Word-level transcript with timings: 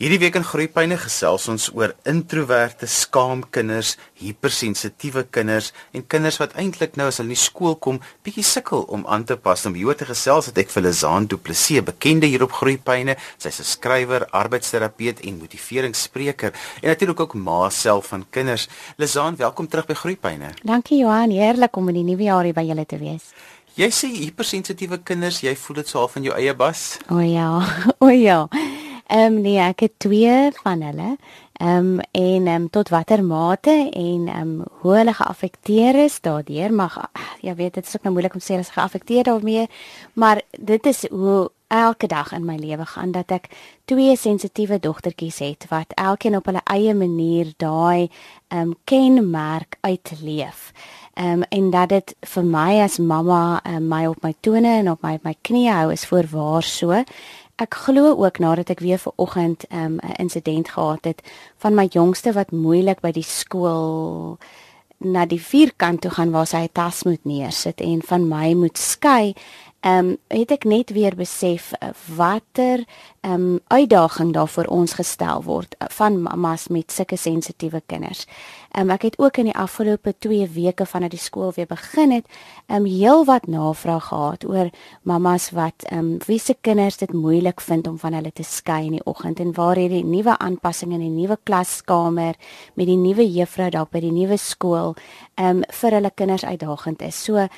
Hierdie 0.00 0.16
week 0.16 0.36
in 0.38 0.46
Groepyne 0.48 0.96
gesels 0.96 1.44
ons 1.52 1.66
oor 1.76 1.90
introverte, 2.08 2.86
skaam 2.88 3.42
kinders, 3.52 3.98
hypersensitiewe 4.16 5.26
kinders 5.28 5.74
en 5.92 6.06
kinders 6.08 6.38
wat 6.40 6.54
eintlik 6.62 6.96
nou 6.96 7.10
as 7.10 7.18
hulle 7.20 7.28
in 7.28 7.34
die 7.34 7.42
skool 7.42 7.76
kom, 7.84 7.98
bietjie 8.24 8.46
sukkel 8.48 8.86
om 8.96 9.04
aan 9.04 9.26
te 9.28 9.36
pas. 9.36 9.66
Om 9.68 9.76
hieroor 9.76 9.98
te 10.00 10.08
gesels 10.08 10.48
het 10.48 10.62
ek 10.64 10.72
vir 10.72 10.86
Lizaan 10.86 11.28
Du 11.28 11.36
Plessis, 11.36 11.84
bekende 11.84 12.32
hier 12.32 12.46
op 12.46 12.56
Groepyne. 12.62 13.18
Sy's 13.36 13.60
'n 13.60 13.68
skrywer, 13.74 14.24
arbeidsterapeut 14.32 15.20
en 15.20 15.36
motiveringsspreker 15.36 16.52
en 16.80 16.88
natuurlik 16.88 17.20
ook 17.20 17.34
ma 17.34 17.68
self 17.68 18.06
van 18.06 18.24
kinders. 18.30 18.68
Lizaan, 18.96 19.36
welkom 19.36 19.68
terug 19.68 19.86
by 19.86 19.94
Groepyne. 19.94 20.54
Dankie 20.64 21.04
Johan, 21.04 21.30
heerlik 21.30 21.76
om 21.76 21.88
in 21.88 21.94
die 21.94 22.08
nuwe 22.08 22.22
jaar 22.22 22.44
hier 22.44 22.54
by 22.54 22.64
julle 22.64 22.86
te 22.86 22.96
wees. 22.96 23.34
Jy 23.76 23.90
sê 23.90 24.08
hypersensitiewe 24.08 25.02
kinders, 25.04 25.42
jy 25.42 25.54
voel 25.54 25.76
dit 25.76 25.88
so 25.88 25.98
half 25.98 26.16
in 26.16 26.22
jou 26.22 26.34
eie 26.34 26.54
bas? 26.54 26.96
O 27.10 27.20
ja, 27.20 27.60
o 28.00 28.08
ja. 28.08 28.48
Ehm 29.10 29.36
um, 29.36 29.40
nee, 29.42 29.58
ek 29.58 29.80
het 29.80 29.94
twee 29.98 30.50
van 30.62 30.82
hulle. 30.86 31.16
Ehm 31.58 31.76
um, 31.76 32.00
en 32.10 32.46
ehm 32.46 32.62
um, 32.62 32.70
tot 32.70 32.88
watter 32.88 33.24
mate 33.24 33.90
en 33.92 34.28
ehm 34.28 34.40
um, 34.40 34.60
hoe 34.80 34.94
hulle 34.96 35.14
geaffekteer 35.14 35.98
is 36.04 36.20
daardeur 36.20 36.72
mag 36.72 37.10
ja 37.40 37.54
weet 37.54 37.74
dit 37.74 37.86
is 37.86 37.96
ook 37.96 38.02
nou 38.02 38.12
moeilik 38.12 38.34
om 38.34 38.40
sê 38.40 38.54
hulle 38.54 38.68
is 38.68 38.70
geaffekteer 38.76 39.22
daarmee, 39.22 39.66
maar 40.12 40.42
dit 40.58 40.86
is 40.86 41.08
hoe 41.08 41.50
elke 41.66 42.06
dag 42.06 42.32
in 42.32 42.44
my 42.44 42.56
lewe 42.56 42.86
gaan 42.86 43.10
dat 43.10 43.30
ek 43.30 43.50
twee 43.84 44.16
sensitiewe 44.16 44.78
dogtertjies 44.78 45.38
het 45.38 45.66
wat 45.68 45.92
elkeen 45.94 46.36
op 46.36 46.46
hulle 46.46 46.62
eie 46.64 46.94
manier 46.94 47.50
daai 47.56 48.06
ehm 48.48 48.60
um, 48.60 48.74
kenmerk 48.84 49.76
uitleef. 49.80 50.70
Ehm 51.14 51.42
um, 51.42 51.42
en 51.42 51.70
dat 51.70 51.88
dit 51.88 52.14
vir 52.20 52.44
my 52.44 52.80
as 52.80 52.98
mamma 52.98 53.60
um, 53.66 53.88
my 53.88 54.06
op 54.06 54.22
my 54.22 54.34
tone 54.40 54.68
en 54.78 54.90
op 54.90 55.02
my 55.02 55.18
my 55.22 55.34
knieë 55.42 55.72
hou 55.74 55.92
is 55.92 56.06
voorwaar 56.06 56.62
so 56.62 57.02
ek 57.60 57.74
glo 57.84 58.14
ook 58.16 58.38
nadat 58.38 58.70
ek 58.70 58.80
weer 58.80 58.98
ver 58.98 59.12
oggend 59.16 59.64
'n 59.68 59.76
um, 59.76 59.98
insident 60.16 60.68
gehad 60.68 61.04
het 61.04 61.22
van 61.56 61.74
my 61.74 61.86
jongste 61.86 62.32
wat 62.32 62.50
moeilik 62.52 63.00
by 63.00 63.12
die 63.12 63.26
skool 63.26 64.38
na 64.98 65.26
die 65.26 65.40
vierkant 65.40 66.00
toe 66.00 66.10
gaan 66.10 66.30
waar 66.30 66.46
sy 66.46 66.64
'n 66.64 66.72
tas 66.72 67.04
moet 67.04 67.24
neersit 67.24 67.80
en 67.80 68.02
van 68.02 68.28
my 68.28 68.54
moet 68.54 68.78
skei 68.78 69.34
ehm 69.80 70.08
um, 70.08 70.16
het 70.28 70.50
ek 70.50 70.64
net 70.64 70.90
weer 70.92 71.14
besef 71.16 71.72
uh, 71.72 71.88
watter 72.16 72.84
ehm 73.20 73.32
um, 73.32 73.60
uitdaging 73.68 74.32
daar 74.32 74.48
vir 74.48 74.68
ons 74.68 74.92
gestel 74.92 75.42
word 75.42 75.74
uh, 75.78 75.88
van 75.88 76.22
mamas 76.22 76.68
met 76.68 76.92
sulke 76.92 77.16
sensitiewe 77.16 77.82
kinders. 77.86 78.26
Ehm 78.70 78.86
um, 78.86 78.90
ek 78.94 79.02
het 79.02 79.18
ook 79.18 79.36
in 79.36 79.48
die 79.50 79.56
afgelope 79.56 80.14
2 80.18 80.48
weke 80.54 80.86
vanaf 80.86 81.10
die 81.10 81.18
skool 81.18 81.52
weer 81.56 81.66
begin 81.66 82.10
het 82.10 82.26
ehm 82.66 82.76
um, 82.76 82.84
heelwat 82.84 83.46
navraag 83.46 84.04
gehad 84.08 84.44
oor 84.44 84.70
mamas 85.02 85.50
wat 85.50 85.82
ehm 85.90 85.98
um, 85.98 86.18
wie 86.26 86.38
se 86.38 86.54
kinders 86.60 86.96
dit 86.96 87.12
moeilik 87.12 87.60
vind 87.60 87.86
om 87.86 87.98
van 87.98 88.12
hulle 88.12 88.32
te 88.32 88.42
skei 88.42 88.84
in 88.86 88.92
die 88.92 89.04
oggend 89.04 89.40
en 89.40 89.52
waar 89.54 89.76
hierdie 89.76 90.04
nuwe 90.04 90.38
aanpassing 90.38 90.92
in 90.92 91.00
die 91.00 91.10
nuwe 91.10 91.38
klaskamer 91.42 92.34
met 92.74 92.86
die 92.86 92.96
nuwe 92.96 93.26
juffrou 93.32 93.70
daar 93.70 93.90
by 93.90 94.00
die 94.00 94.12
nuwe 94.12 94.36
skool 94.36 94.94
ehm 95.34 95.46
um, 95.56 95.62
vir 95.82 95.90
hulle 95.90 96.10
kinders 96.14 96.44
uitdagend 96.44 97.02
is. 97.02 97.24
So 97.24 97.48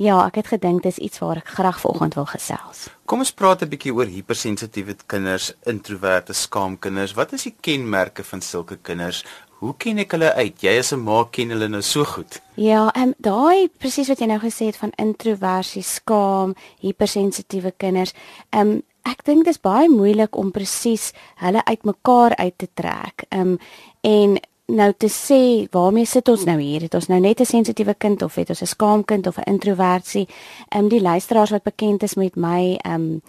Ja, 0.00 0.14
ek 0.24 0.38
het 0.38 0.46
gedink 0.48 0.80
dis 0.86 0.96
iets 0.96 1.18
waar 1.20 1.36
ek 1.36 1.50
graag 1.58 1.80
vanoggend 1.82 2.14
wil 2.16 2.24
gesels. 2.24 2.86
Kom 3.04 3.18
ons 3.20 3.32
praat 3.36 3.62
'n 3.62 3.68
bietjie 3.68 3.92
oor 3.92 4.06
hypersensitiewe 4.06 4.96
kinders, 5.06 5.52
introverte, 5.66 6.32
skaam 6.32 6.78
kinders. 6.78 7.12
Wat 7.12 7.32
is 7.32 7.42
die 7.42 7.54
kenmerke 7.60 8.24
van 8.24 8.40
sulke 8.40 8.78
kinders? 8.80 9.24
Hoe 9.60 9.74
ken 9.76 9.98
ek 10.00 10.14
hulle 10.16 10.30
uit? 10.40 10.62
Jy 10.64 10.72
as 10.80 10.92
'n 10.96 11.02
ma 11.04 11.24
ken 11.30 11.50
hulle 11.52 11.68
nou 11.68 11.82
so 11.82 12.04
goed. 12.04 12.40
Ja, 12.56 12.88
ehm 12.96 13.08
um, 13.08 13.14
daai 13.18 13.68
presies 13.68 14.08
wat 14.08 14.20
jy 14.20 14.26
nou 14.26 14.38
gesê 14.40 14.72
het 14.72 14.76
van 14.76 14.92
introversie, 14.96 15.82
skaam, 15.82 16.54
hypersensitiewe 16.80 17.72
kinders. 17.76 18.14
Ehm 18.50 18.68
um, 18.68 18.82
ek 19.04 19.24
dink 19.24 19.44
dit 19.44 19.52
is 19.54 19.60
baie 19.60 19.88
moeilik 19.88 20.36
om 20.36 20.50
presies 20.50 21.12
hulle 21.36 21.64
uitmekaar 21.64 22.36
uit 22.36 22.56
te 22.56 22.68
trek. 22.74 23.24
Ehm 23.28 23.40
um, 23.40 23.58
en 24.00 24.38
nou 24.70 24.92
te 24.96 25.08
sê 25.08 25.68
waarmee 25.70 26.06
sit 26.06 26.28
ons 26.28 26.44
nou 26.44 26.58
hier? 26.60 26.80
Het 26.80 26.94
ons 26.94 27.08
nou 27.08 27.20
net 27.20 27.40
'n 27.40 27.44
sensitiewe 27.44 27.94
kind 27.94 28.22
of 28.22 28.34
het 28.34 28.48
ons 28.48 28.62
'n 28.62 28.66
skaam 28.66 29.04
kind 29.04 29.26
of 29.26 29.36
'n 29.36 29.50
introversie? 29.50 30.28
Ehm 30.68 30.84
um, 30.84 30.88
die 30.88 31.02
luisteraars 31.02 31.50
wat 31.50 31.62
bekend 31.62 32.02
is 32.02 32.14
met 32.14 32.36
my 32.36 32.78
ehm 32.82 32.94
um, 32.94 33.22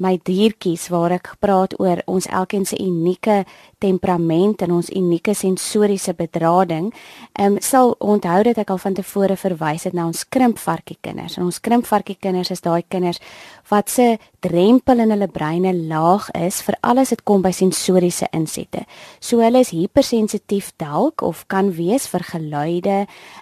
my 0.00 0.16
diertjies 0.24 0.88
waar 0.92 1.12
ek 1.18 1.32
praat 1.42 1.74
oor 1.80 2.02
ons 2.06 2.26
elkeen 2.26 2.66
se 2.66 2.78
unieke 2.82 3.44
temperament 3.82 4.62
en 4.62 4.72
ons 4.78 4.90
unieke 4.90 5.34
sensoriese 5.34 6.14
bedrading, 6.18 6.92
ehm 7.38 7.58
um, 7.58 7.60
sal 7.60 7.94
onthou 7.98 8.42
dat 8.46 8.58
ek 8.58 8.70
al 8.70 8.80
van 8.82 8.94
tevore 8.94 9.36
verwys 9.36 9.84
het 9.84 9.94
na 9.94 10.06
ons 10.06 10.24
krimpvarkie 10.28 10.98
kinders. 11.00 11.38
En 11.38 11.44
ons 11.44 11.60
krimpvarkie 11.60 12.16
kinders 12.20 12.50
is 12.50 12.64
daai 12.64 12.82
kinders 12.88 13.20
wat 13.68 13.90
se 13.90 14.18
drempel 14.44 15.02
in 15.02 15.10
hulle 15.10 15.28
breine 15.32 15.72
laag 15.74 16.28
is 16.38 16.60
vir 16.66 16.76
alles 16.86 17.10
wat 17.12 17.24
kom 17.26 17.42
by 17.42 17.52
sensoriese 17.54 18.28
insette. 18.36 18.84
So 19.20 19.42
hulle 19.42 19.62
is 19.64 19.72
hypersensitief 19.74 20.72
dalk 20.78 21.22
of 21.26 21.44
kan 21.48 21.72
wees 21.76 22.08
vir 22.12 22.24
geluide, 22.30 22.98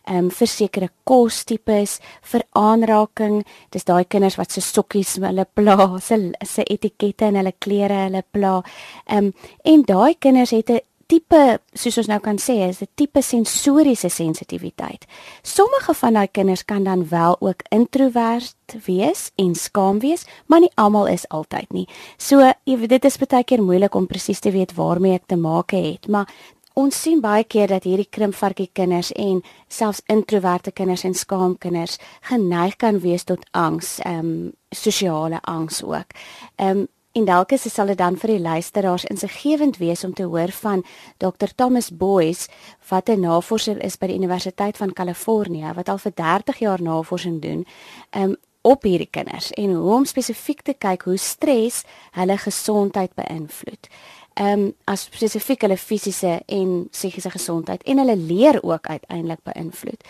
ehm 0.07 0.27
um, 0.27 0.31
vir 0.31 0.51
sekere 0.51 0.91
kostipes, 1.05 2.01
vir 2.33 2.47
aanraking. 2.57 3.43
Dis 3.71 3.85
daai 3.85 4.05
kinders 4.05 4.39
wat 4.41 4.53
se 4.53 4.61
sokkies 4.65 5.17
hulle 5.21 5.47
pla, 5.55 5.99
se 6.01 6.33
se 6.45 6.65
etikette 6.65 7.29
en 7.29 7.41
hulle 7.41 7.55
klere 7.61 8.07
hulle 8.07 8.23
pla. 8.33 8.61
Ehm 9.07 9.31
um, 9.31 9.33
en 9.65 9.83
daai 9.83 10.15
kinders 10.21 10.51
het 10.57 10.71
'n 10.71 10.81
tipe 11.07 11.41
soos 11.75 11.99
ons 12.03 12.09
nou 12.11 12.19
kan 12.21 12.39
sê 12.39 12.69
is 12.69 12.83
'n 12.83 12.89
tipe 12.95 13.23
sensoriese 13.23 14.09
sensitiwiteit. 14.09 15.07
Sommige 15.43 15.95
van 15.95 16.13
daai 16.13 16.29
kinders 16.29 16.65
kan 16.65 16.85
dan 16.85 17.09
wel 17.09 17.37
ook 17.41 17.63
introvert 17.71 18.55
wees 18.87 19.31
en 19.37 19.55
skaam 19.55 19.99
wees, 19.99 20.27
maar 20.47 20.61
nie 20.61 20.73
almal 20.75 21.07
is 21.07 21.29
altyd 21.29 21.73
nie. 21.73 21.89
So 22.19 22.53
dit 22.65 23.05
is 23.05 23.19
baie 23.19 23.45
keer 23.45 23.63
moeilik 23.63 23.95
om 23.95 24.07
presies 24.07 24.41
te 24.41 24.51
weet 24.51 24.75
waarmee 24.75 25.15
ek 25.15 25.27
te 25.27 25.37
maak 25.37 25.71
het, 25.71 26.09
maar 26.09 26.29
ons 26.75 27.03
sien 27.03 27.21
baie 27.21 27.45
keer 27.45 27.69
dat 27.69 27.85
hierdie 27.85 28.09
krimpvarkie 28.11 28.69
kinders 28.73 29.13
en 29.13 29.43
selfs 29.69 30.03
introverte 30.13 30.73
kinders 30.73 31.05
en 31.05 31.15
skaam 31.15 31.59
kinders 31.59 31.99
geneig 32.21 32.77
kan 32.77 33.01
wees 33.01 33.25
tot 33.25 33.47
angs, 33.53 33.99
ehm 34.05 34.19
um, 34.19 34.53
sosiale 34.71 35.41
angs 35.43 35.83
ook. 35.83 36.13
Ehm 36.57 36.79
um, 36.79 36.87
En 37.17 37.25
dalk 37.25 37.53
is 37.53 37.63
dit 37.63 37.97
dan 37.97 38.17
vir 38.21 38.29
die 38.29 38.41
luisteraars 38.41 39.05
insiggewend 39.09 39.79
wees 39.81 40.05
om 40.05 40.13
te 40.15 40.23
hoor 40.23 40.51
van 40.53 40.83
Dr 41.17 41.49
Thomas 41.55 41.89
Boyce 41.91 42.49
wat 42.89 43.09
'n 43.09 43.21
navorser 43.21 43.83
is 43.83 43.97
by 43.97 44.07
die 44.07 44.17
Universiteit 44.17 44.77
van 44.77 44.93
Kalifornië 44.93 45.73
wat 45.75 45.89
al 45.89 45.99
vir 45.99 46.13
30 46.15 46.59
jaar 46.59 46.83
navorsing 46.83 47.41
doen 47.41 47.67
um, 48.11 48.37
op 48.61 48.83
hierdie 48.83 49.11
kinders 49.11 49.51
en 49.53 49.75
hoe 49.75 49.95
om 49.95 50.05
spesifiek 50.05 50.63
te 50.63 50.75
kyk 50.75 51.03
hoe 51.03 51.17
stres 51.17 51.85
hulle 52.11 52.37
gesondheid 52.37 53.15
beïnvloed. 53.15 53.89
Ehm 54.35 54.61
um, 54.61 54.75
as 54.85 55.03
spesifiek 55.03 55.61
hulle 55.61 55.77
fisiese 55.77 56.43
en 56.47 56.89
psigiese 56.91 57.31
gesondheid 57.31 57.83
en 57.83 57.99
hulle 57.99 58.17
leer 58.17 58.63
ook 58.63 58.87
uiteindelik 58.87 59.41
beïnvloed. 59.43 60.05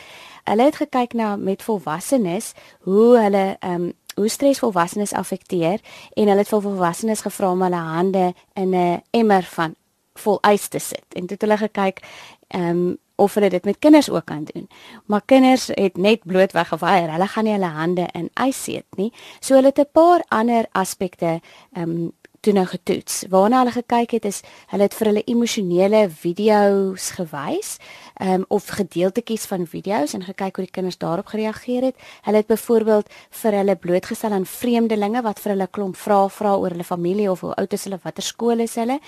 Hulle 0.45 0.63
het 0.63 0.77
gekyk 0.77 1.13
na 1.13 1.37
met 1.37 1.63
volwassenes 1.63 2.53
hoe 2.81 3.19
hulle 3.19 3.57
ehm 3.61 3.83
um, 3.83 3.93
hoe 4.17 4.29
stres 4.29 4.59
volwassenes 4.59 5.13
affekteer 5.13 5.81
en 6.15 6.29
hulle 6.29 6.43
het 6.43 6.49
vir 6.49 6.63
volwassenes 6.65 7.25
gevra 7.27 7.51
om 7.53 7.63
hulle 7.63 7.83
hande 7.95 8.35
in 8.55 8.75
'n 8.75 9.03
emmer 9.11 9.43
van 9.43 9.75
vol 10.15 10.39
ys 10.53 10.69
te 10.69 10.79
sit 10.79 11.07
en 11.15 11.27
dit 11.27 11.41
hulle 11.41 11.57
gekyk 11.57 12.01
ehm 12.49 12.71
um, 12.71 12.97
of 13.17 13.35
hulle 13.35 13.49
dit 13.49 13.65
met 13.65 13.79
kinders 13.79 14.11
ook 14.11 14.25
kan 14.25 14.45
doen. 14.45 14.69
Maar 15.07 15.23
kinders 15.25 15.67
het 15.67 15.97
net 15.97 16.21
bloot 16.25 16.53
weggeweier. 16.53 17.11
Hulle 17.13 17.27
gaan 17.27 17.45
nie 17.45 17.53
hulle 17.53 17.73
hande 17.73 18.09
in 18.13 18.29
ys 18.47 18.63
sit 18.65 18.85
nie. 18.97 19.13
So 19.41 19.55
hulle 19.55 19.73
het 19.73 19.79
'n 19.79 19.89
paar 19.93 20.25
ander 20.29 20.67
aspekte 20.73 21.41
ehm 21.73 21.91
um, 21.91 22.13
toe 22.41 22.53
nou 22.53 22.67
getoets. 22.67 23.25
Waarna 23.29 23.59
hulle 23.59 23.75
gekyk 23.75 24.11
het 24.11 24.25
is 24.25 24.41
hulle 24.71 24.87
het 24.87 24.95
vir 24.95 25.07
hulle 25.07 25.25
emosionele 25.25 26.07
video's 26.11 27.11
gewys, 27.11 27.77
um, 28.21 28.45
of 28.49 28.67
gedeeltetjies 28.67 29.47
van 29.47 29.67
video's 29.67 30.15
en 30.15 30.25
gekyk 30.25 30.57
hoe 30.57 30.65
die 30.65 30.73
kinders 30.73 30.99
daarop 30.99 31.27
gereageer 31.27 31.83
het. 31.91 31.97
Hulle 32.23 32.37
het 32.43 32.47
byvoorbeeld 32.47 33.11
vir 33.43 33.59
hulle 33.61 33.77
blootgestel 33.77 34.33
aan 34.33 34.47
vreemdelinge 34.47 35.23
wat 35.23 35.41
vir 35.41 35.55
hulle 35.55 35.69
klomp 35.71 35.97
vrae 35.97 36.31
vra 36.31 36.57
oor 36.57 36.75
hulle 36.75 36.85
familie 36.85 37.31
of 37.31 37.41
hoe 37.41 37.55
oud 37.55 37.73
is 37.73 37.85
hulle, 37.85 38.01
watter 38.03 38.25
skool 38.25 38.65
is 38.65 38.75
hulle. 38.81 39.01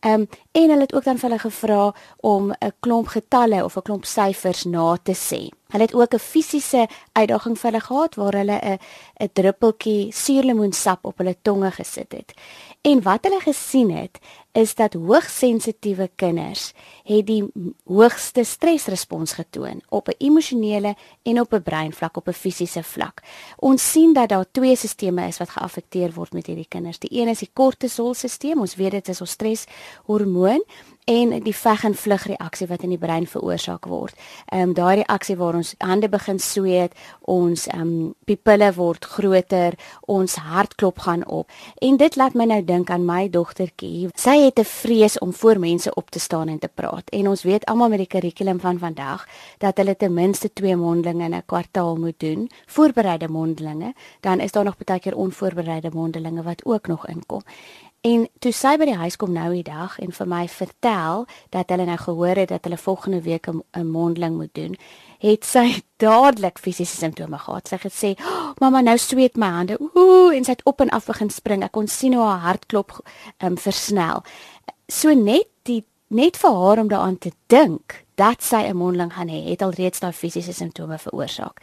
Ehm 0.00 0.26
um, 0.26 0.28
en 0.56 0.70
hulle 0.72 0.86
het 0.86 0.94
ook 0.94 1.04
dan 1.04 1.18
vir 1.20 1.28
hulle 1.28 1.42
gevra 1.42 1.94
om 2.22 2.50
'n 2.50 2.72
klomp 2.80 3.08
getalle 3.08 3.64
of 3.64 3.76
'n 3.76 3.82
klomp 3.82 4.04
syfers 4.04 4.64
na 4.64 4.96
te 5.02 5.12
sê. 5.12 5.50
Hulle 5.68 5.82
het 5.82 5.94
ook 5.94 6.14
'n 6.14 6.18
fisiese 6.18 6.88
uitdaging 7.12 7.58
vir 7.58 7.70
hulle 7.70 7.84
gehad 7.84 8.14
waar 8.14 8.32
hulle 8.32 8.58
'n 8.62 8.78
'n 9.20 9.30
druppeltjie 9.32 10.12
suurlemoensap 10.12 11.04
op 11.04 11.18
hulle 11.18 11.36
tonge 11.42 11.70
gesit 11.70 12.12
het. 12.12 12.34
En 12.82 13.02
wat 13.02 13.24
hulle 13.24 13.40
gesien 13.40 13.90
het, 13.90 14.18
is 14.56 14.74
dat 14.74 14.94
hoogsensitiewe 14.96 16.08
kinders 16.16 16.70
het 17.04 17.26
die 17.28 17.44
hoogste 17.84 18.44
stresrespons 18.44 19.36
getoon 19.36 19.82
op 19.88 20.08
'n 20.08 20.16
emosionele 20.18 20.94
en 21.22 21.40
op 21.40 21.52
'n 21.52 21.62
breinvlak 21.62 22.16
op 22.16 22.28
'n 22.28 22.32
fisiese 22.32 22.82
vlak. 22.82 23.22
Ons 23.56 23.90
sien 23.90 24.12
dat 24.12 24.28
daar 24.28 24.46
twee 24.50 24.76
sisteme 24.76 25.26
is 25.26 25.38
wat 25.38 25.50
geaffekteer 25.50 26.12
word 26.12 26.32
met 26.32 26.46
hierdie 26.46 26.68
kinders. 26.68 26.98
Die 26.98 27.20
een 27.20 27.28
is 27.28 27.38
die 27.38 27.50
kortisolstelsel, 27.52 28.60
ons 28.60 28.74
weet 28.74 28.90
dit 28.90 29.08
is 29.08 29.20
ons 29.20 29.30
streshormoon 29.30 30.62
en 31.06 31.36
die 31.42 31.54
veg 31.54 31.84
en 31.86 31.94
vlug 31.94 32.24
reaksie 32.26 32.66
wat 32.66 32.82
in 32.82 32.90
die 32.90 32.98
brein 32.98 33.26
veroorsaak 33.30 33.86
word. 33.86 34.14
Ehm 34.50 34.70
um, 34.70 34.72
daai 34.74 35.02
reaksie 35.02 35.36
waar 35.38 35.54
ons 35.54 35.74
hande 35.78 36.08
begin 36.10 36.38
sweet, 36.42 36.94
ons 37.20 37.66
ehm 37.66 37.80
um, 37.80 38.14
pupille 38.26 38.72
word 38.74 39.04
groter, 39.04 39.76
ons 40.00 40.34
hartklop 40.34 40.98
gaan 40.98 41.22
op. 41.26 41.50
En 41.78 41.96
dit 41.96 42.16
laat 42.16 42.34
my 42.34 42.44
nou 42.50 42.64
dink 42.64 42.90
aan 42.90 43.06
my 43.06 43.28
dogtertjie. 43.30 44.08
Sy 44.18 44.45
het 44.46 44.58
'n 44.58 44.64
vrees 44.64 45.18
om 45.18 45.32
voor 45.32 45.58
mense 45.58 45.94
op 45.94 46.10
te 46.10 46.18
staan 46.18 46.48
en 46.48 46.58
te 46.58 46.68
praat. 46.74 47.10
En 47.10 47.28
ons 47.28 47.42
weet 47.42 47.64
almal 47.64 47.88
met 47.88 47.98
die 47.98 48.06
kurrikulum 48.06 48.60
van 48.60 48.78
vandag 48.78 49.26
dat 49.58 49.76
hulle 49.76 49.96
ten 49.96 50.14
minste 50.14 50.52
2 50.52 50.76
mondelinge 50.76 51.24
in 51.24 51.34
'n 51.34 51.42
kwartaal 51.46 51.96
moet 51.96 52.20
doen, 52.20 52.50
voorbereide 52.66 53.28
mondelinge. 53.28 53.94
Dan 54.20 54.40
is 54.40 54.52
daar 54.52 54.64
nog 54.64 54.76
baie 54.84 55.00
keer 55.00 55.16
onvoorbereide 55.16 55.90
mondelinge 55.92 56.42
wat 56.42 56.64
ook 56.64 56.86
nog 56.86 57.06
inkom. 57.06 57.42
En 58.00 58.28
toe 58.38 58.52
sy 58.52 58.76
by 58.76 58.84
die 58.84 58.94
huis 58.94 59.16
kom 59.16 59.32
nou 59.32 59.48
die 59.52 59.64
dag 59.66 59.98
en 59.98 60.12
vir 60.12 60.28
my 60.30 60.44
vertel 60.48 61.24
dat 61.50 61.72
hulle 61.72 61.84
nou 61.88 61.96
gehoor 61.98 62.36
het 62.36 62.48
dat 62.48 62.64
hulle 62.64 62.78
volgende 62.78 63.22
week 63.22 63.46
'n 63.48 63.86
mondeling 63.86 64.36
moet 64.36 64.54
doen, 64.54 64.76
het 65.18 65.44
sy 65.44 65.82
dadelik 66.02 66.58
fisiese 66.58 66.96
simptome 66.96 67.38
gehad. 67.38 67.68
Sy 67.68 67.78
het 67.78 67.86
gesê, 67.86 68.14
oh, 68.20 68.52
"Mamma, 68.60 68.80
nou 68.80 68.98
sweet 68.98 69.36
my 69.36 69.46
hande." 69.46 69.78
Ooh, 69.94 70.34
en 70.34 70.44
sy 70.44 70.50
het 70.50 70.64
op 70.64 70.80
en 70.80 70.90
af 70.90 71.06
begin 71.06 71.30
spring. 71.30 71.64
Ek 71.64 71.72
kon 71.72 71.88
sien 71.88 72.14
hoe 72.14 72.24
haar 72.24 72.40
hartklop 72.40 73.00
um, 73.42 73.56
versnel. 73.56 74.22
So 74.88 75.14
net 75.14 75.48
die 75.62 75.84
net 76.08 76.36
vir 76.36 76.50
haar 76.50 76.78
om 76.78 76.88
daaraan 76.88 77.18
te 77.18 77.32
dink 77.46 78.04
dat 78.14 78.42
sy 78.42 78.62
'n 78.68 78.76
mondeling 78.76 79.12
gaan 79.12 79.28
hê, 79.28 79.44
het 79.50 79.62
alreeds 79.62 80.00
daai 80.00 80.12
fisiese 80.12 80.52
simptome 80.52 80.98
veroorsaak. 80.98 81.60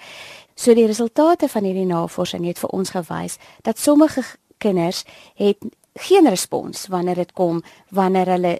So 0.56 0.74
die 0.74 0.86
resultate 0.86 1.48
van 1.48 1.64
hierdie 1.64 1.86
navorsing 1.86 2.46
het 2.46 2.60
vir 2.60 2.70
ons 2.70 2.90
gewys 2.90 3.38
dat 3.62 3.80
sommige 3.80 4.24
kinders 4.58 5.04
het 5.36 5.58
geen 5.94 6.30
respons 6.30 6.88
wanneer 6.88 7.16
dit 7.16 7.34
kom 7.34 7.62
wanneer 7.90 8.28
hulle 8.36 8.54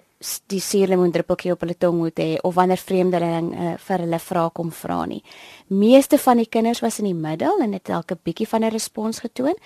die 0.48 0.60
suurlemoendruppeltjie 0.62 1.52
op 1.52 1.64
hulle 1.64 1.76
tong 1.76 1.98
moet 1.98 2.20
hê 2.22 2.28
of 2.46 2.54
wanneer 2.56 2.80
vreemdeling 2.80 3.50
uh, 3.52 3.72
vir 3.86 4.04
hulle 4.06 4.20
vra 4.22 4.44
kom 4.54 4.70
vra 4.72 5.02
nie. 5.10 5.20
Meeste 5.68 6.18
van 6.18 6.40
die 6.40 6.48
kinders 6.48 6.80
was 6.84 7.00
in 7.02 7.10
die 7.10 7.18
middel 7.18 7.60
en 7.60 7.74
het 7.76 7.90
elke 7.92 8.16
bietjie 8.16 8.48
van 8.48 8.64
'n 8.64 8.72
respons 8.72 9.20
getoon, 9.20 9.56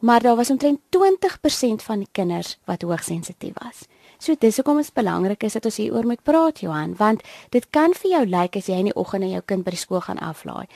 maar 0.00 0.22
daar 0.22 0.36
was 0.36 0.50
omtrent 0.50 0.80
20% 0.90 1.82
van 1.82 1.98
die 1.98 2.08
kinders 2.12 2.58
wat 2.64 2.82
hoogsensitief 2.82 3.54
was. 3.60 3.84
So 4.18 4.34
dis 4.38 4.56
hoekom 4.56 4.76
dit 4.76 4.94
belangrik 4.94 5.42
is 5.42 5.52
dat 5.52 5.64
ons 5.64 5.76
hieroor 5.76 6.06
moet 6.06 6.22
praat 6.22 6.60
Johan, 6.60 6.94
want 6.96 7.22
dit 7.50 7.66
kan 7.70 7.92
vir 7.92 8.10
jou 8.10 8.26
lyk 8.26 8.56
as 8.56 8.66
jy 8.66 8.78
in 8.78 8.84
die 8.84 8.96
oggend 8.96 9.24
jou 9.24 9.42
kind 9.44 9.64
by 9.64 9.70
die 9.70 9.78
skool 9.78 10.00
gaan 10.00 10.18
aflaai 10.18 10.66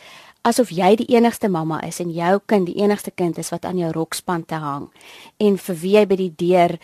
asof 0.42 0.72
jy 0.72 0.94
die 0.96 1.10
enigste 1.16 1.48
mamma 1.48 1.80
is 1.86 2.00
en 2.00 2.12
jou 2.14 2.38
kind 2.46 2.66
die 2.66 2.78
enigste 2.82 3.10
kind 3.10 3.38
is 3.38 3.50
wat 3.52 3.64
aan 3.64 3.78
jou 3.78 3.92
rokspan 3.92 4.44
te 4.44 4.60
hang 4.60 4.88
en 5.38 5.58
vir 5.58 5.76
wie 5.82 5.94
jy 5.98 6.06
by 6.06 6.16
die 6.16 6.32
deur 6.44 6.78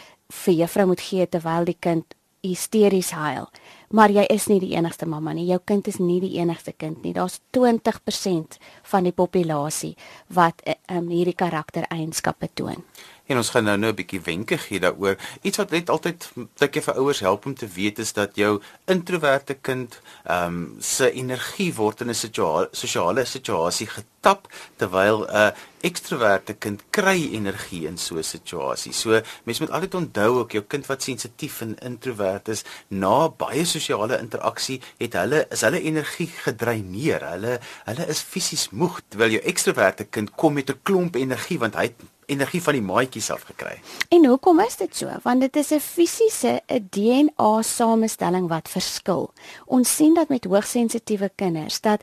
vir 0.44 0.54
juffrou 0.54 0.86
moet 0.90 1.00
gee 1.00 1.26
terwyl 1.26 1.64
die 1.64 1.78
kind 1.80 2.16
hysteries 2.46 3.10
huil. 3.16 3.48
Maar 3.94 4.12
jy 4.14 4.24
is 4.34 4.48
nie 4.50 4.58
die 4.62 4.74
enigste 4.76 5.06
mamma 5.06 5.32
nie. 5.34 5.46
Jou 5.50 5.60
kind 5.64 5.88
is 5.90 5.98
nie 6.02 6.18
die 6.22 6.36
enigste 6.40 6.72
kind 6.72 7.04
nie. 7.04 7.14
Daar's 7.14 7.40
20% 7.56 8.58
van 8.90 9.06
die 9.06 9.14
populasie 9.14 9.94
wat 10.34 10.62
um, 10.66 11.08
hierdie 11.10 11.36
karaktereienskappe 11.38 12.50
toon. 12.54 12.82
En 13.26 13.36
ons 13.36 13.48
gaan 13.50 13.64
nou 13.64 13.76
nou 13.76 13.90
'n 13.92 13.94
bietjie 13.98 14.20
wenke 14.20 14.58
gee 14.58 14.80
daaroor. 14.80 15.16
Iets 15.42 15.56
wat 15.56 15.70
net 15.70 15.90
altyd 15.90 16.30
dink 16.58 16.74
jy 16.74 16.82
vir 16.82 16.94
ouers 16.94 17.20
help 17.20 17.46
om 17.46 17.54
te 17.54 17.66
weet 17.66 17.98
is 17.98 18.12
dat 18.12 18.36
jou 18.36 18.60
introverte 18.84 19.54
kind 19.54 20.00
ehm 20.24 20.46
um, 20.46 20.76
se 20.80 21.10
energie 21.12 21.74
word 21.74 22.00
in 22.00 22.10
'n 22.10 22.68
sosiale 22.72 23.24
situasie 23.24 23.86
getap 23.86 24.48
terwyl 24.76 25.26
'n 25.26 25.34
uh, 25.34 25.50
ekstroverte 25.80 26.54
kind 26.54 26.82
kry 26.90 27.28
energie 27.32 27.86
in 27.86 27.98
so 27.98 28.16
'n 28.16 28.22
situasie. 28.22 28.92
So 28.92 29.20
mense 29.44 29.62
moet 29.62 29.70
altyd 29.70 29.94
onthou 29.94 30.38
ook 30.38 30.52
jou 30.52 30.64
kind 30.64 30.86
wat 30.86 31.02
sensitief 31.02 31.60
en 31.60 31.78
introvert 31.78 32.48
is, 32.48 32.64
na 32.88 33.28
baie 33.28 33.64
sosiale 33.64 34.18
interaksie 34.18 34.80
het 34.98 35.12
hulle 35.12 35.46
is 35.50 35.60
hulle 35.60 35.80
energie 35.80 36.30
gedreineer. 36.46 37.30
Hulle 37.30 37.60
hulle 37.84 38.06
is 38.06 38.20
fisies 38.20 38.68
moeg 38.70 39.00
terwyl 39.08 39.30
jou 39.30 39.42
ekstroverte 39.42 40.04
kind 40.04 40.30
kom 40.30 40.54
met 40.54 40.70
'n 40.70 40.80
klomp 40.82 41.16
energie 41.16 41.58
want 41.58 41.74
hy 41.74 41.92
energie 42.26 42.62
van 42.62 42.72
die 42.72 42.82
maatjies 42.82 43.30
af 43.30 43.42
gekry. 43.48 43.80
En 44.08 44.26
hoekom 44.26 44.60
is 44.60 44.76
dit 44.76 44.96
so? 44.96 45.10
Want 45.22 45.40
dit 45.40 45.56
is 45.56 45.70
'n 45.72 45.80
fisiese 45.80 46.60
'n 46.66 46.86
DNA 46.90 47.62
samestelling 47.62 48.48
wat 48.48 48.68
verskil. 48.68 49.32
Ons 49.64 49.96
sien 49.96 50.14
dat 50.14 50.28
met 50.28 50.44
hoogsensitiewe 50.44 51.30
kinders 51.34 51.80
dat 51.80 52.02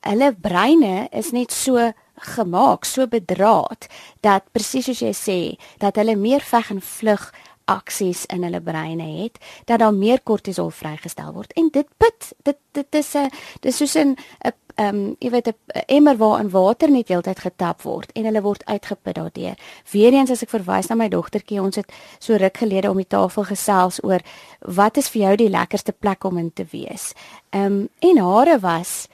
hulle 0.00 0.34
breine 0.34 1.08
is 1.10 1.30
net 1.30 1.52
so 1.52 1.92
gemaak, 2.14 2.84
so 2.84 3.06
bedraad 3.06 3.86
dat 4.20 4.42
presies 4.52 4.84
soos 4.84 5.00
jy 5.00 5.12
sê, 5.12 5.62
dat 5.78 5.96
hulle 5.96 6.16
meer 6.16 6.40
veg 6.40 6.70
en 6.70 6.80
vlug 6.80 7.32
aksies 7.70 8.24
in 8.34 8.44
hulle 8.46 8.60
breine 8.60 9.06
het 9.22 9.38
dat 9.64 9.78
daar 9.82 9.94
meer 9.94 10.20
kortisol 10.26 10.72
vrygestel 10.74 11.32
word 11.36 11.52
en 11.60 11.70
dit 11.72 11.86
put 12.02 12.32
dit 12.48 12.58
dit 12.78 12.94
is 12.94 13.14
'n 13.16 13.30
dis 13.60 13.76
soos 13.76 13.96
'n 13.96 14.16
'n 14.44 14.52
ehm 14.80 14.96
um, 14.96 15.16
jy 15.20 15.30
weet 15.30 15.48
'n 15.48 15.82
emmer 15.86 16.16
waar 16.16 16.40
in 16.40 16.50
water 16.50 16.90
net 16.90 17.08
heeltyd 17.08 17.38
getap 17.38 17.82
word 17.82 18.12
en 18.12 18.24
hulle 18.24 18.42
word 18.42 18.64
uitgeput 18.64 19.14
daardeur. 19.14 19.56
Weereens 19.92 20.30
as 20.30 20.42
ek 20.42 20.50
verwys 20.50 20.88
na 20.88 20.94
my 20.94 21.08
dogtertjie, 21.08 21.60
ons 21.60 21.76
het 21.76 21.92
so 22.18 22.36
ruk 22.36 22.56
gelede 22.56 22.90
om 22.90 22.96
die 22.96 23.08
tafel 23.08 23.44
gesels 23.44 24.00
oor 24.04 24.20
wat 24.60 24.96
is 24.96 25.08
vir 25.08 25.22
jou 25.22 25.36
die 25.36 25.50
lekkerste 25.50 25.92
plek 25.92 26.24
om 26.24 26.38
in 26.38 26.52
te 26.52 26.64
wees. 26.72 27.12
Ehm 27.50 27.64
um, 27.64 27.88
en 27.98 28.18
hare 28.18 28.58
was 28.58 29.08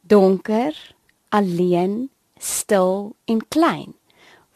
donker, 0.00 0.94
alleen, 1.28 2.10
stil 2.38 3.12
en 3.24 3.48
klein 3.48 3.99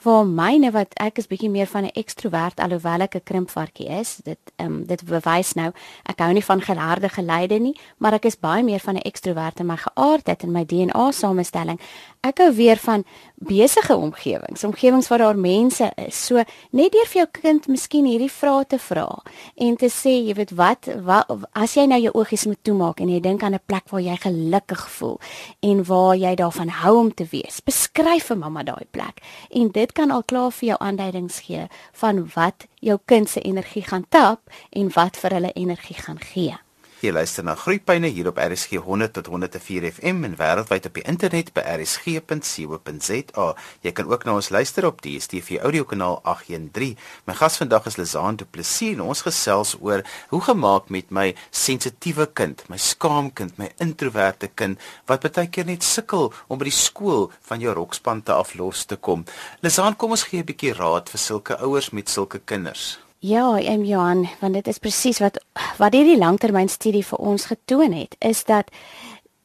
vir 0.04 0.26
myne 0.28 0.70
wat 0.74 0.92
ek 1.00 1.18
is 1.22 1.28
bietjie 1.30 1.50
meer 1.50 1.68
van 1.70 1.84
'n 1.84 1.96
ekstrovert 1.96 2.60
alhoewel 2.60 3.04
ek 3.06 3.16
'n 3.16 3.24
krimpvarkie 3.30 3.88
is. 4.00 4.20
Dit 4.24 4.38
ehm 4.56 4.66
um, 4.66 4.84
dit 4.86 5.04
bewys 5.04 5.54
nou 5.54 5.72
ek 6.04 6.18
hou 6.18 6.32
nie 6.32 6.44
van 6.44 6.60
gelarde 6.60 7.08
geleide 7.08 7.58
nie, 7.58 7.76
maar 7.98 8.12
ek 8.12 8.24
is 8.24 8.36
baie 8.36 8.62
meer 8.62 8.80
van 8.80 8.96
'n 8.96 9.06
ekstrovert 9.10 9.60
in 9.60 9.66
my 9.66 9.76
geaardheid 9.76 10.42
en 10.42 10.52
my 10.52 10.64
DNA 10.64 11.10
samestelling. 11.10 11.80
Ek 12.20 12.38
hou 12.38 12.52
weer 12.52 12.76
van 12.76 13.04
besige 13.46 13.96
omgewings, 13.96 14.64
omgewings 14.64 15.08
waar 15.08 15.18
daar 15.18 15.38
mense 15.38 15.92
is. 15.96 16.18
So 16.26 16.42
net 16.70 16.92
deur 16.92 17.08
vir 17.10 17.20
jou 17.20 17.28
kind 17.40 17.68
miskien 17.68 18.06
hierdie 18.08 18.30
vrae 18.32 18.64
te 18.68 18.78
vra 18.78 19.06
en 19.54 19.76
te 19.80 19.90
sê, 19.92 20.14
jy 20.26 20.34
weet 20.38 20.54
wat, 20.58 20.88
wat 21.06 21.30
as 21.52 21.76
jy 21.78 21.86
nou 21.90 22.00
jou 22.02 22.14
oogies 22.20 22.46
moet 22.50 22.60
toemaak 22.66 23.00
en 23.04 23.12
jy 23.12 23.20
dink 23.20 23.42
aan 23.42 23.54
'n 23.54 23.66
plek 23.66 23.90
waar 23.90 24.00
jy 24.00 24.16
gelukkig 24.16 24.84
voel 24.98 25.20
en 25.62 25.84
waar 25.84 26.16
jy 26.16 26.34
daarvan 26.34 26.68
hou 26.68 26.96
om 26.98 27.14
te 27.14 27.26
wees. 27.30 27.60
Beskryf 27.60 28.26
vir 28.26 28.38
mamma 28.38 28.62
daai 28.62 28.86
plek 28.90 29.20
en 29.50 29.68
dit 29.68 29.92
kan 29.92 30.10
al 30.10 30.22
klaar 30.22 30.50
vir 30.50 30.68
jou 30.68 30.78
aanduidings 30.80 31.40
gee 31.40 31.68
van 31.92 32.30
wat 32.34 32.66
jou 32.80 32.98
kind 33.04 33.28
se 33.28 33.40
energie 33.40 33.82
gaan 33.82 34.06
tap 34.08 34.40
en 34.70 34.90
wat 34.94 35.16
vir 35.16 35.30
hulle 35.30 35.52
energie 35.52 35.96
gaan 35.96 36.18
gee. 36.18 36.56
Jy 37.04 37.10
luister 37.12 37.44
na 37.44 37.52
Groepyne 37.52 38.08
hier 38.08 38.30
op 38.30 38.38
RSG 38.40 38.78
100 38.80 39.12
tot 39.12 39.26
104 39.28 39.84
FM 39.90 40.22
en 40.24 40.36
wêreldwyd 40.38 40.86
op 40.88 40.94
die 40.96 41.02
internet 41.04 41.50
by 41.52 41.60
rsg.co.za. 41.74 43.48
Jy 43.84 43.92
kan 43.92 44.08
ook 44.08 44.24
na 44.24 44.36
ons 44.38 44.48
luister 44.54 44.86
op 44.88 45.02
die 45.04 45.18
DStv 45.18 45.58
audiokanaal 45.68 46.16
813. 46.22 46.96
My 47.28 47.36
gas 47.36 47.60
vandag 47.60 47.90
is 47.92 48.00
Lizaan 48.00 48.40
Du 48.40 48.48
Plessis 48.48 48.94
en 48.96 49.04
ons 49.04 49.24
gesels 49.26 49.74
oor 49.84 50.00
hoe 50.32 50.42
gemaak 50.48 50.88
met 50.88 51.12
my 51.12 51.26
sensitiewe 51.52 52.30
kind, 52.32 52.64
my 52.72 52.80
skaam 52.80 53.28
kind, 53.36 53.52
my 53.60 53.68
introverte 53.84 54.48
kind 54.56 54.80
wat 55.04 55.28
baie 55.28 55.44
keer 55.52 55.68
net 55.68 55.84
sukkel 55.84 56.30
om 56.48 56.56
by 56.56 56.72
die 56.72 56.78
skool 56.78 57.28
van 57.50 57.60
jou 57.60 57.76
rokspan 57.76 58.24
te 58.24 58.32
aflos 58.32 58.88
te 58.88 58.96
kom. 58.96 59.28
Lizaan, 59.60 60.00
kom 60.00 60.16
ons 60.16 60.24
gee 60.24 60.40
'n 60.40 60.48
bietjie 60.48 60.72
raad 60.72 61.12
vir 61.12 61.20
sulke 61.20 61.60
ouers 61.60 61.92
met 61.92 62.08
sulke 62.08 62.40
kinders. 62.40 62.96
Ja, 63.24 63.56
em 63.56 63.84
Johan, 63.88 64.26
want 64.40 64.52
dit 64.52 64.66
is 64.68 64.78
presies 64.84 65.16
wat 65.22 65.38
wat 65.78 65.94
hierdie 65.96 66.18
langtermynstudie 66.20 67.00
vir 67.08 67.22
ons 67.24 67.46
getoon 67.48 67.94
het, 67.96 68.18
is 68.20 68.42
dat 68.44 68.68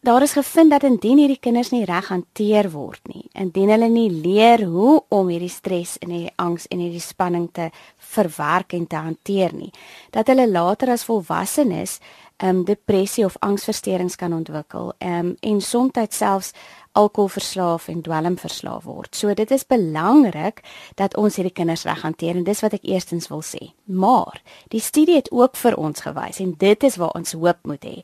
daar 0.04 0.26
is 0.26 0.34
gevind 0.36 0.74
dat 0.74 0.84
indien 0.84 1.22
hierdie 1.22 1.40
kinders 1.40 1.72
nie 1.72 1.86
reg 1.88 2.10
hanteer 2.12 2.68
word 2.74 3.00
nie, 3.08 3.24
indien 3.40 3.72
hulle 3.72 3.88
nie 3.88 4.10
leer 4.12 4.66
hoe 4.68 4.98
om 5.16 5.32
hierdie 5.32 5.52
stres 5.54 5.96
en 6.04 6.12
hierdie 6.12 6.36
angs 6.36 6.68
en 6.68 6.84
hierdie 6.84 7.06
spanning 7.06 7.48
te 7.56 7.70
verwerk 8.18 8.76
en 8.76 8.84
te 8.84 9.00
hanteer 9.00 9.56
nie, 9.56 9.72
dat 10.12 10.28
hulle 10.28 10.50
later 10.52 10.92
as 10.98 11.08
volwassenes 11.08 12.02
um, 12.44 12.64
depressie 12.66 13.26
of 13.26 13.38
angsversteurings 13.40 14.16
kan 14.16 14.34
ontwikkel, 14.34 14.94
um, 14.98 15.36
en 15.40 15.62
soms 15.62 15.98
selfs 16.10 16.52
alkoholverslaaf 16.92 17.88
en 17.88 18.02
dwelmverslaaf 18.02 18.84
word. 18.84 19.16
So 19.16 19.34
dit 19.34 19.52
is 19.52 19.66
belangrik 19.68 20.64
dat 20.96 21.16
ons 21.18 21.38
hierdie 21.38 21.54
kinders 21.54 21.86
reg 21.88 22.02
hanteer 22.02 22.40
en 22.40 22.48
dis 22.48 22.64
wat 22.66 22.76
ek 22.80 22.88
eerstens 22.90 23.30
wil 23.32 23.44
sê. 23.46 23.72
Maar 23.86 24.42
die 24.74 24.82
studie 24.82 25.20
het 25.20 25.32
ook 25.32 25.58
vir 25.60 25.78
ons 25.78 26.02
gewys 26.02 26.42
en 26.44 26.56
dit 26.58 26.84
is 26.84 26.98
waar 27.00 27.16
ons 27.20 27.38
hoop 27.38 27.62
moet 27.70 27.86
hê 27.86 27.98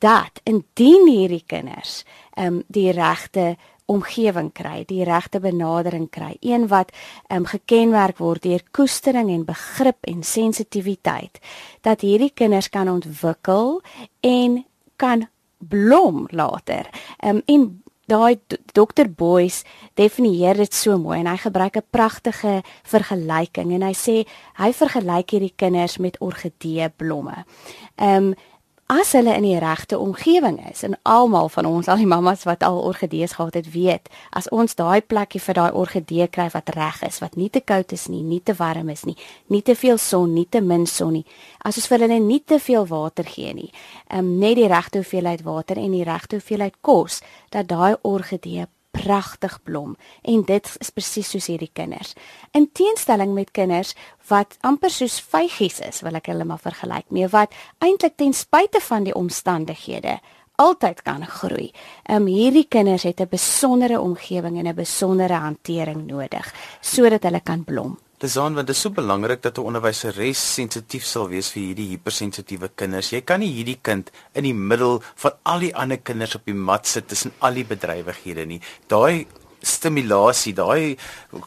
dat 0.00 0.40
indien 0.48 1.08
hierdie 1.10 1.44
kinders 1.46 2.04
ehm 2.38 2.60
um, 2.60 2.62
die 2.72 2.88
regte 2.96 3.56
omgewing 3.90 4.52
kry, 4.54 4.84
die 4.86 5.02
regte 5.04 5.40
benadering 5.42 6.08
kry, 6.12 6.36
een 6.40 6.68
wat 6.70 6.92
ehm 7.28 7.42
um, 7.42 7.50
gekenmerk 7.50 8.20
word 8.22 8.42
deur 8.46 8.62
koestering 8.70 9.30
en 9.30 9.44
begrip 9.48 10.06
en 10.10 10.22
sensitiwiteit, 10.22 11.40
dat 11.82 12.00
hierdie 12.06 12.32
kinders 12.34 12.70
kan 12.70 12.88
ontwikkel 12.88 13.80
en 14.20 14.64
kan 14.96 15.28
blom 15.58 16.26
later. 16.30 16.90
Ehm 17.18 17.40
um, 17.40 17.42
en 17.46 17.82
daai 18.10 18.40
Dr. 18.74 19.06
Boys 19.06 19.62
definieer 19.98 20.58
dit 20.58 20.74
so 20.74 20.98
mooi 20.98 21.20
en 21.20 21.28
hy 21.30 21.36
gebruik 21.38 21.76
'n 21.76 21.90
pragtige 21.90 22.62
vergelyking 22.82 23.72
en 23.74 23.82
hy 23.86 23.94
sê 23.94 24.16
hy 24.58 24.70
vergelyk 24.72 25.30
hierdie 25.30 25.54
kinders 25.56 25.98
met 25.98 26.18
orgidee 26.20 26.88
blomme. 26.90 27.44
Ehm 27.96 28.32
um, 28.32 28.34
as 28.90 29.12
hulle 29.14 29.30
in 29.38 29.44
die 29.46 29.58
regte 29.62 29.98
omgewing 30.02 30.56
is 30.70 30.82
en 30.82 30.96
almal 31.06 31.48
van 31.54 31.66
ons 31.68 31.88
al 31.88 32.00
die 32.02 32.08
mammas 32.10 32.42
wat 32.48 32.64
al 32.66 32.80
orgidees 32.88 33.36
gehad 33.38 33.54
het 33.54 33.68
weet 33.70 34.08
as 34.34 34.48
ons 34.50 34.74
daai 34.74 34.98
plekkie 35.00 35.40
vir 35.44 35.58
daai 35.60 35.70
orgidee 35.82 36.26
kry 36.26 36.48
wat 36.50 36.72
reg 36.74 36.98
is 37.06 37.20
wat 37.22 37.38
nie 37.38 37.46
te 37.54 37.62
koud 37.62 37.94
is 37.94 38.08
nie 38.10 38.24
nie 38.26 38.40
te 38.42 38.56
warm 38.58 38.90
is 38.90 39.04
nie 39.06 39.14
nie 39.46 39.62
te 39.62 39.76
veel 39.78 39.98
son 39.98 40.34
nie 40.34 40.48
te 40.50 40.60
min 40.60 40.88
son 40.90 41.14
nie 41.20 41.24
as 41.62 41.78
ons 41.78 41.86
vir 41.92 42.06
hulle 42.06 42.18
nie 42.24 42.40
te 42.42 42.58
veel 42.58 42.88
water 42.90 43.30
gee 43.30 43.54
nie 43.54 43.70
um, 44.10 44.34
net 44.42 44.58
die 44.58 44.66
regte 44.74 45.04
hoeveelheid 45.04 45.46
water 45.46 45.78
en 45.78 45.94
die 45.94 46.04
regte 46.04 46.40
hoeveelheid 46.40 46.82
kos 46.82 47.22
dat 47.54 47.70
daai 47.70 47.94
orgidee 48.02 48.66
pragtig 48.90 49.58
blom 49.62 49.96
en 50.22 50.42
dit 50.42 50.70
is 50.80 50.90
presies 50.90 51.30
soos 51.30 51.46
hierdie 51.46 51.70
kinders. 51.72 52.14
In 52.52 52.68
teenstelling 52.72 53.34
met 53.34 53.50
kinders 53.50 53.94
wat 54.28 54.56
amper 54.66 54.90
soos 54.90 55.20
vygies 55.20 55.80
is, 55.80 56.02
wil 56.02 56.18
ek 56.18 56.30
hulle 56.32 56.44
maar 56.44 56.62
vergelyk 56.62 57.08
mee 57.10 57.28
wat 57.28 57.54
eintlik 57.78 58.16
ten 58.16 58.34
spyte 58.36 58.80
van 58.80 59.08
die 59.08 59.14
omstandighede 59.14 60.18
altyd 60.60 61.02
kan 61.02 61.24
groei. 61.26 61.70
Ehm 62.04 62.22
um, 62.22 62.28
hierdie 62.28 62.66
kinders 62.68 63.02
het 63.08 63.20
'n 63.20 63.28
besondere 63.30 64.00
omgewing 64.00 64.58
en 64.58 64.68
'n 64.68 64.74
besondere 64.74 65.34
hantering 65.34 66.06
nodig 66.06 66.54
sodat 66.80 67.22
hulle 67.22 67.40
kan 67.40 67.64
blom. 67.64 67.98
Dis 68.20 68.34
aan 68.36 68.52
want 68.52 68.68
dit 68.68 68.76
is 68.76 68.82
so 68.84 68.92
belangrik 68.92 69.40
dat 69.40 69.58
'n 69.58 69.64
onderwyseres 69.68 70.40
sensitief 70.54 71.04
sal 71.08 71.28
wees 71.28 71.48
vir 71.52 71.62
hierdie 71.62 71.88
hipersensitiewe 71.92 72.68
kinders. 72.76 73.12
Jy 73.12 73.20
kan 73.24 73.40
nie 73.40 73.48
hierdie 73.48 73.78
kind 73.80 74.10
in 74.34 74.44
die 74.44 74.52
middel 74.52 75.00
van 75.16 75.32
al 75.42 75.60
die 75.60 75.74
ander 75.74 75.96
kinders 75.96 76.34
op 76.34 76.44
die 76.44 76.54
mat 76.54 76.86
sit 76.86 77.08
tussen 77.08 77.32
al 77.40 77.54
die 77.54 77.64
bedrywighede 77.64 78.44
nie. 78.46 78.60
Daai 78.88 79.26
stimulasie, 79.60 80.52
daai 80.54 80.96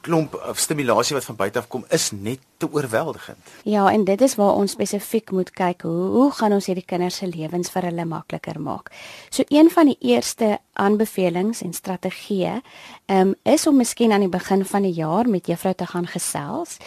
klomp 0.01 0.35
stimulasie 0.55 1.15
wat 1.17 1.25
van 1.25 1.35
buite 1.35 1.59
af 1.59 1.67
kom 1.67 1.85
is 1.89 2.11
net 2.11 2.39
te 2.57 2.67
oorweldigend. 2.71 3.39
Ja, 3.63 3.91
en 3.91 4.05
dit 4.05 4.21
is 4.21 4.35
waar 4.35 4.55
ons 4.55 4.71
spesifiek 4.71 5.31
moet 5.31 5.51
kyk 5.51 5.81
hoe 5.87 6.09
hoe 6.13 6.31
gaan 6.31 6.55
ons 6.55 6.67
hierdie 6.69 6.85
kinders 6.85 7.19
se 7.21 7.27
lewens 7.27 7.71
vir 7.73 7.89
hulle 7.89 8.05
makliker 8.05 8.59
maak. 8.61 8.91
So 9.29 9.43
een 9.47 9.71
van 9.73 9.91
die 9.91 9.97
eerste 10.13 10.57
aanbevelings 10.73 11.61
en 11.61 11.73
strategieë 11.73 12.59
um, 13.07 13.33
is 13.43 13.67
om 13.67 13.77
miskien 13.77 14.11
aan 14.11 14.25
die 14.25 14.31
begin 14.31 14.65
van 14.65 14.87
die 14.87 14.95
jaar 14.97 15.29
met 15.29 15.47
juffrou 15.47 15.73
te 15.73 15.87
gaan 15.89 16.07
gesels 16.07 16.77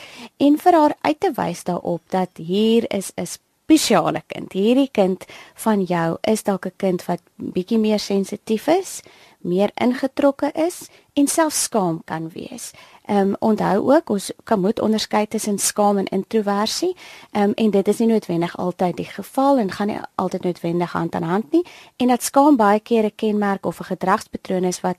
en 0.43 0.59
vir 0.59 0.81
haar 0.81 0.95
uit 1.01 1.21
te 1.21 1.33
wys 1.37 1.65
daarop 1.65 2.03
dat 2.11 2.31
hier 2.39 2.87
is 2.91 3.13
'n 3.17 3.27
spesiale 3.67 4.23
kind. 4.31 4.53
Hierdie 4.53 4.89
kind 4.93 5.25
van 5.55 5.83
jou 5.83 6.17
is 6.23 6.43
dalk 6.43 6.67
'n 6.67 6.77
kind 6.77 7.05
wat 7.07 7.21
bietjie 7.37 7.79
meer 7.79 7.99
sensitief 7.99 8.69
is 8.69 9.03
meer 9.47 9.71
ingetrokke 9.75 10.51
is 10.55 10.89
en 11.15 11.27
selfs 11.27 11.63
skaam 11.63 12.01
kan 12.05 12.29
wees. 12.35 12.73
Ehm 13.07 13.19
um, 13.19 13.37
onthou 13.39 13.95
ook 13.95 14.11
ons 14.11 14.31
kan 14.45 14.61
moet 14.61 14.81
onderskei 14.81 15.27
tussen 15.27 15.59
skaam 15.59 15.99
en 15.99 16.07
introversie. 16.07 16.97
Ehm 17.31 17.43
um, 17.43 17.53
en 17.55 17.71
dit 17.71 17.89
is 17.89 17.99
nie 17.99 18.09
noodwendig 18.09 18.57
altyd 18.57 18.97
die 18.97 19.09
geval 19.11 19.59
en 19.59 19.71
gaan 19.71 19.87
nie 19.87 20.01
altyd 20.15 20.43
noodwendig 20.43 20.93
hand 20.93 21.15
aan 21.15 21.23
hand 21.23 21.53
nie 21.53 21.65
en 21.97 22.09
dat 22.09 22.23
skaam 22.23 22.57
baie 22.57 22.81
keer 22.81 23.05
'n 23.05 23.15
kenmerk 23.15 23.67
of 23.67 23.81
'n 23.81 23.85
gedragspatroon 23.85 24.65
is 24.65 24.81
wat 24.81 24.97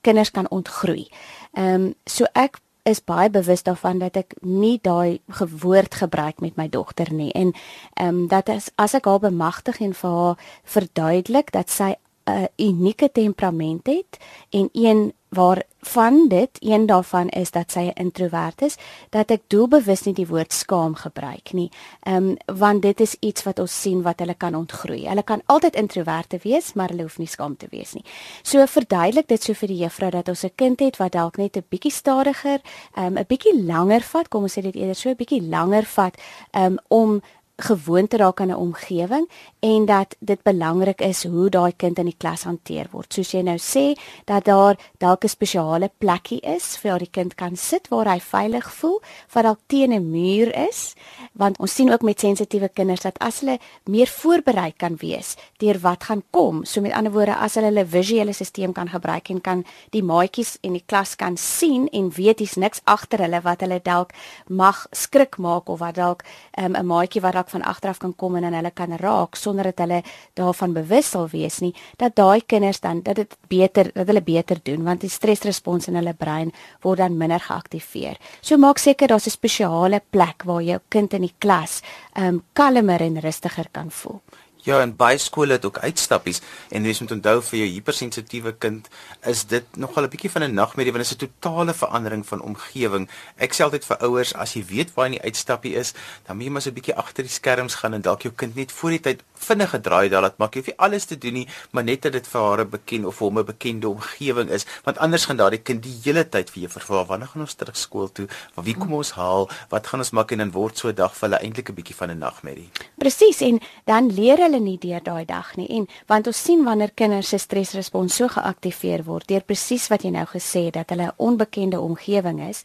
kinders 0.00 0.30
kan 0.30 0.50
ontgroei. 0.50 1.08
Ehm 1.52 1.74
um, 1.74 1.94
so 2.04 2.24
ek 2.32 2.60
is 2.88 3.04
baie 3.04 3.30
bewus 3.30 3.62
daarvan 3.62 3.98
dat 4.02 4.16
ek 4.16 4.34
nie 4.40 4.78
daai 4.82 5.20
gewoord 5.40 5.94
gebruik 6.00 6.40
met 6.40 6.56
my 6.56 6.68
dogter 6.68 7.12
nie. 7.12 7.32
En 7.32 7.52
ehm 7.94 8.08
um, 8.08 8.26
dat 8.28 8.48
as, 8.48 8.70
as 8.76 8.94
ek 8.94 9.06
haar 9.06 9.20
bemagtig 9.20 9.80
en 9.80 9.94
vir 9.94 10.10
haar 10.10 10.38
verduidelik 10.64 11.52
dat 11.52 11.70
sy 11.70 11.94
'n 12.28 12.48
unieke 12.56 13.08
temperament 13.12 13.86
het 13.86 14.18
en 14.50 14.68
een 14.72 15.12
waarvan 15.28 16.28
dit 16.28 16.48
een 16.58 16.86
daarvan 16.86 17.28
is 17.28 17.50
dat 17.50 17.70
sy 17.72 17.78
'n 17.78 17.92
introwert 17.94 18.62
is 18.62 18.76
dat 19.10 19.30
ek 19.30 19.42
doelbewus 19.46 20.02
nie 20.02 20.14
die 20.14 20.26
woord 20.26 20.52
skaam 20.52 20.94
gebruik 20.94 21.52
nie. 21.52 21.70
Ehm 22.02 22.16
um, 22.16 22.36
want 22.58 22.82
dit 22.82 23.00
is 23.00 23.16
iets 23.20 23.42
wat 23.42 23.58
ons 23.58 23.80
sien 23.80 24.02
wat 24.02 24.18
hulle 24.18 24.34
kan 24.34 24.54
ontgroei. 24.54 25.08
Hulle 25.08 25.22
kan 25.22 25.42
altyd 25.46 25.74
introwerte 25.74 26.38
wees, 26.42 26.72
maar 26.72 26.88
hulle 26.88 27.02
hoef 27.02 27.18
nie 27.18 27.26
skaam 27.26 27.56
te 27.56 27.66
wees 27.70 27.92
nie. 27.92 28.04
So 28.42 28.66
verduidelik 28.66 29.28
dit 29.28 29.42
so 29.42 29.52
vir 29.52 29.68
die 29.68 29.78
juffrou 29.78 30.10
dat 30.10 30.28
ons 30.28 30.44
'n 30.44 30.52
kind 30.54 30.80
het 30.80 30.96
wat 30.96 31.12
dalk 31.12 31.36
net 31.36 31.56
'n 31.56 31.64
bietjie 31.68 31.92
stadiger, 31.92 32.60
ehm 32.94 33.06
um, 33.06 33.18
'n 33.18 33.26
bietjie 33.28 33.64
langer 33.64 34.00
vat, 34.00 34.28
kom 34.28 34.42
ons 34.42 34.58
sê 34.58 34.62
dit 34.62 34.74
eerder 34.74 34.94
so 34.94 35.10
'n 35.10 35.16
bietjie 35.16 35.42
langer 35.42 35.84
vat 35.84 36.16
ehm 36.52 36.64
um, 36.64 36.78
om 36.88 37.22
gewoond 37.58 38.10
te 38.10 38.16
raak 38.16 38.40
aan 38.40 38.50
'n 38.50 38.54
omgewing 38.54 39.28
en 39.58 39.84
dat 39.84 40.16
dit 40.18 40.42
belangrik 40.42 41.00
is 41.00 41.24
hoe 41.24 41.48
daai 41.50 41.72
kind 41.76 41.98
in 41.98 42.04
die 42.04 42.16
klas 42.18 42.42
hanteer 42.42 42.86
word. 42.90 43.12
Soos 43.12 43.30
jy 43.30 43.42
nou 43.42 43.58
sê 43.58 43.98
dat 44.24 44.44
daar 44.44 44.76
dalk 44.98 45.24
'n 45.24 45.28
spesiale 45.28 45.90
plekkie 45.98 46.40
is 46.40 46.76
vir 46.76 46.90
waar 46.90 46.98
die 46.98 47.10
kind 47.10 47.34
kan 47.34 47.56
sit 47.56 47.88
waar 47.88 48.08
hy 48.08 48.20
veilig 48.20 48.74
voel, 48.74 49.00
wat 49.32 49.44
dalk 49.44 49.58
teen 49.66 49.92
'n 49.92 50.10
muur 50.10 50.54
is, 50.68 50.94
want 51.32 51.58
ons 51.58 51.74
sien 51.74 51.92
ook 51.92 52.02
met 52.02 52.20
sensitiewe 52.20 52.68
kinders 52.68 53.00
dat 53.00 53.18
as 53.18 53.40
hulle 53.40 53.58
meer 53.84 54.06
voorberei 54.06 54.72
kan 54.76 54.96
wees 54.96 55.36
deur 55.56 55.78
wat 55.78 56.04
gaan 56.04 56.22
kom, 56.30 56.64
so 56.64 56.80
met 56.80 56.92
ander 56.92 57.12
woorde 57.12 57.34
as 57.34 57.54
hulle 57.54 57.66
hulle 57.66 57.86
visuele 57.86 58.32
stelsel 58.32 58.72
kan 58.72 58.88
gebruik 58.88 59.30
en 59.30 59.40
kan 59.40 59.64
die 59.90 60.02
maatjies 60.02 60.58
en 60.62 60.72
die 60.72 60.84
klas 60.86 61.16
kan 61.16 61.36
sien 61.36 61.88
en 61.88 62.10
weet 62.10 62.38
hier's 62.38 62.56
niks 62.56 62.80
agter 62.84 63.18
hulle 63.18 63.40
wat 63.40 63.60
hulle 63.60 63.80
dalk 63.82 64.12
mag 64.48 64.86
skrik 64.92 65.38
maak 65.38 65.68
of 65.68 65.78
wat 65.78 65.94
dalk 65.94 66.24
um, 66.58 66.76
'n 66.76 66.86
maatjie 66.86 67.22
wat 67.22 67.32
dalk 67.32 67.47
van 67.50 67.62
agteraf 67.62 67.98
kan 67.98 68.14
kom 68.16 68.36
en 68.36 68.42
dan 68.42 68.54
hulle 68.58 68.70
kan 68.70 68.96
raak 68.96 69.36
sonder 69.36 69.64
dat 69.64 69.78
hulle 69.78 70.02
daarvan 70.34 70.72
bewus 70.72 71.10
sal 71.10 71.28
wees 71.32 71.60
nie 71.60 71.74
dat 71.96 72.16
daai 72.16 72.40
kinders 72.46 72.80
dan 72.80 73.02
dat 73.02 73.16
dit 73.16 73.36
beter 73.48 73.90
dat 73.94 74.06
hulle 74.06 74.22
beter 74.22 74.58
doen 74.62 74.84
want 74.84 75.00
die 75.00 75.10
stresrespons 75.10 75.88
in 75.88 75.98
hulle 76.00 76.14
brein 76.14 76.52
word 76.82 76.98
dan 76.98 77.16
minder 77.16 77.40
geaktiveer. 77.40 78.18
So 78.40 78.56
maak 78.56 78.78
seker 78.78 79.08
daar's 79.08 79.26
'n 79.26 79.30
spesiale 79.30 80.00
plek 80.10 80.42
waar 80.44 80.62
jou 80.62 80.80
kind 80.88 81.12
in 81.14 81.22
die 81.22 81.34
klas 81.38 81.82
ehm 82.14 82.26
um, 82.26 82.42
kalmer 82.52 83.00
en 83.00 83.20
rustiger 83.20 83.68
kan 83.72 83.90
voel. 83.90 84.20
Ja, 84.66 84.80
en 84.82 84.96
baie 84.98 85.18
skole 85.22 85.54
het 85.54 85.64
ook 85.64 85.78
uitstappies 85.78 86.40
en 86.74 86.86
jy 86.86 86.94
moet 87.00 87.12
onthou 87.14 87.36
vir 87.46 87.58
jou 87.60 87.68
hipersensitiewe 87.76 88.52
kind 88.58 88.88
is 89.30 89.44
dit 89.46 89.76
nogal 89.76 90.04
'n 90.04 90.10
bietjie 90.10 90.30
van 90.30 90.42
'n 90.42 90.54
nagmerrie 90.54 90.92
want 90.92 91.04
dit 91.04 91.12
is 91.12 91.16
'n 91.16 91.26
totale 91.26 91.74
verandering 91.74 92.26
van 92.26 92.40
omgewing. 92.42 93.08
Ek 93.36 93.54
sê 93.54 93.62
altyd 93.62 93.84
vir 93.84 93.96
ouers 93.98 94.34
as 94.34 94.54
jy 94.54 94.64
weet 94.64 94.94
waar 94.94 95.10
die 95.10 95.22
uitstappie 95.22 95.74
is, 95.74 95.94
dan 96.26 96.36
moet 96.36 96.46
jy 96.46 96.52
maar 96.52 96.62
so 96.62 96.70
'n 96.70 96.74
bietjie 96.74 96.96
agter 96.96 97.24
die 97.24 97.32
skerms 97.32 97.74
gaan 97.74 97.94
en 97.94 98.02
dalk 98.02 98.22
jou 98.22 98.34
kind 98.34 98.54
net 98.56 98.72
voor 98.72 98.90
die 98.90 99.00
tyd 99.00 99.22
vinnige 99.38 99.80
draai 99.80 100.08
daar 100.08 100.22
laat 100.22 100.38
maak. 100.38 100.54
Jy 100.54 100.60
hoef 100.60 100.66
nie 100.66 100.78
alles 100.78 101.04
te 101.04 101.18
doen 101.18 101.32
nie, 101.32 101.48
maar 101.72 101.84
net 101.84 102.02
dat 102.02 102.12
dit 102.12 102.26
vir 102.26 102.40
haar 102.40 102.64
bekend 102.66 103.06
of 103.06 103.18
hom 103.18 103.38
'n 103.38 103.44
bekende 103.44 103.88
omgewing 103.88 104.50
is, 104.50 104.66
want 104.84 104.98
anders 104.98 105.24
gaan 105.24 105.36
daardie 105.36 105.62
kind 105.62 105.82
die 105.82 105.98
hele 106.04 106.24
tyd 106.28 106.50
vir 106.50 106.60
jou 106.62 106.70
vervra 106.70 107.04
wanneer 107.04 107.28
gaan 107.28 107.42
ons 107.42 107.54
terug 107.54 107.76
skool 107.76 108.12
toe? 108.12 108.28
Waar 108.54 108.64
wie 108.64 108.76
kom 108.76 108.92
ons 108.92 109.10
haal? 109.10 109.48
Wat 109.68 109.86
gaan 109.86 110.00
ons 110.00 110.10
maak 110.10 110.32
en 110.32 110.38
dan 110.38 110.50
word 110.50 110.78
so 110.78 110.88
'n 110.88 110.94
dag 110.94 111.14
vir 111.14 111.28
hulle 111.28 111.40
eintlik 111.42 111.70
'n 111.70 111.74
bietjie 111.74 111.96
van 111.96 112.10
'n 112.10 112.18
nagmerrie. 112.18 112.70
Presies 112.98 113.40
en 113.40 113.60
dan 113.84 114.10
leer 114.12 114.38
hulle 114.38 114.60
nie 114.60 114.78
deur 114.78 115.02
daai 115.02 115.24
dag 115.24 115.56
nie. 115.56 115.68
En 115.68 115.86
want 116.06 116.26
ons 116.26 116.42
sien 116.42 116.64
wanneer 116.64 116.90
kinders 116.94 117.28
se 117.28 117.38
stresrespons 117.38 118.14
so 118.14 118.28
geaktiveer 118.28 119.04
word 119.04 119.28
deur 119.28 119.42
presies 119.42 119.88
wat 119.88 120.02
jy 120.02 120.10
nou 120.10 120.26
gesê 120.26 120.64
het 120.68 120.74
dat 120.74 120.90
hulle 120.90 121.08
'n 121.08 121.14
onbekende 121.16 121.80
omgewing 121.80 122.48
is, 122.48 122.64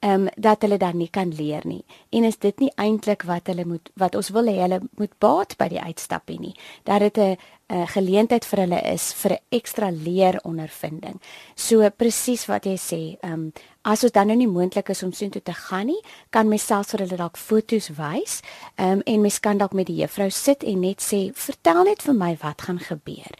ehm 0.00 0.12
um, 0.12 0.28
dat 0.36 0.62
hulle 0.62 0.76
dan 0.76 0.96
nie 0.96 1.10
kan 1.10 1.34
leer 1.34 1.60
nie. 1.64 1.84
En 2.10 2.24
is 2.24 2.38
dit 2.38 2.58
nie 2.58 2.72
eintlik 2.74 3.22
wat 3.22 3.46
hulle 3.46 3.64
moet 3.64 3.90
wat 3.94 4.14
ons 4.14 4.30
wil 4.32 4.46
hê 4.48 4.56
hulle 4.60 4.80
moet 4.96 5.12
baat 5.18 5.56
by 5.60 5.68
die 5.68 5.80
uitstappie 5.80 6.38
nie. 6.40 6.54
Dat 6.84 7.00
dit 7.00 7.18
'n 7.18 7.36
'n 7.70 7.86
geleentheid 7.86 8.44
vir 8.44 8.58
hulle 8.58 8.80
is 8.92 9.12
vir 9.12 9.32
'n 9.32 9.38
ekstra 9.50 9.90
leer 9.90 10.40
ondervinding. 10.42 11.20
So 11.54 11.88
presies 11.90 12.46
wat 12.46 12.64
jy 12.64 12.76
sê, 12.76 13.18
ehm 13.22 13.32
um, 13.32 13.52
as 13.82 14.00
dit 14.00 14.12
dan 14.12 14.26
nou 14.26 14.36
nie 14.36 14.48
moontlik 14.48 14.88
is 14.88 15.02
om 15.02 15.12
soontoe 15.12 15.42
te 15.42 15.52
gaan 15.52 15.86
nie, 15.86 16.02
kan 16.30 16.48
mens 16.48 16.66
selfs 16.66 16.90
vir 16.90 17.00
hulle 17.00 17.16
dalk 17.16 17.36
foto's 17.36 17.88
wys. 17.88 18.40
Ehm 18.76 18.90
um, 18.90 19.02
en 19.06 19.20
mens 19.20 19.40
kan 19.40 19.58
dalk 19.58 19.72
met 19.72 19.86
die 19.86 20.00
juffrou 20.02 20.30
sit 20.30 20.62
en 20.62 20.80
net 20.80 21.00
sê, 21.00 21.30
"Vertel 21.34 21.84
net 21.84 22.02
vir 22.02 22.14
my 22.14 22.36
wat 22.42 22.62
gaan 22.62 22.78
gebeur." 22.78 23.30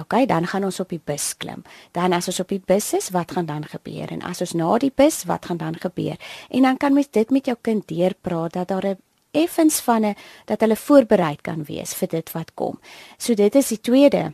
OK, 0.00 0.28
dan 0.28 0.46
gaan 0.46 0.64
ons 0.64 0.80
op 0.80 0.88
die 0.88 1.00
bus 1.04 1.36
klim. 1.36 1.62
Dan 1.92 2.12
as 2.12 2.28
ons 2.28 2.40
op 2.40 2.48
die 2.48 2.62
bus 2.66 2.92
is, 2.92 3.10
wat 3.10 3.32
gaan 3.32 3.46
dan 3.46 3.64
gebeur? 3.64 4.10
En 4.12 4.22
as 4.22 4.40
ons 4.40 4.52
na 4.52 4.78
die 4.78 4.92
bus, 4.94 5.24
wat 5.24 5.46
gaan 5.46 5.56
dan 5.56 5.76
gebeur? 5.80 6.16
En 6.50 6.62
dan 6.62 6.76
kan 6.76 6.92
mens 6.92 7.08
dit 7.10 7.30
met 7.30 7.46
jou 7.46 7.56
kind 7.60 7.88
deurpraat 7.88 8.52
dat 8.52 8.68
daar 8.68 8.86
'n 8.86 8.98
effens 9.44 9.80
van 9.80 10.04
'n 10.04 10.16
dat 10.44 10.60
hulle 10.60 10.76
voorberei 10.76 11.36
kan 11.42 11.64
wees 11.64 11.94
vir 11.94 12.08
dit 12.08 12.32
wat 12.32 12.54
kom. 12.54 12.80
So 13.18 13.34
dit 13.34 13.54
is 13.54 13.68
die 13.68 13.80
tweede 13.80 14.32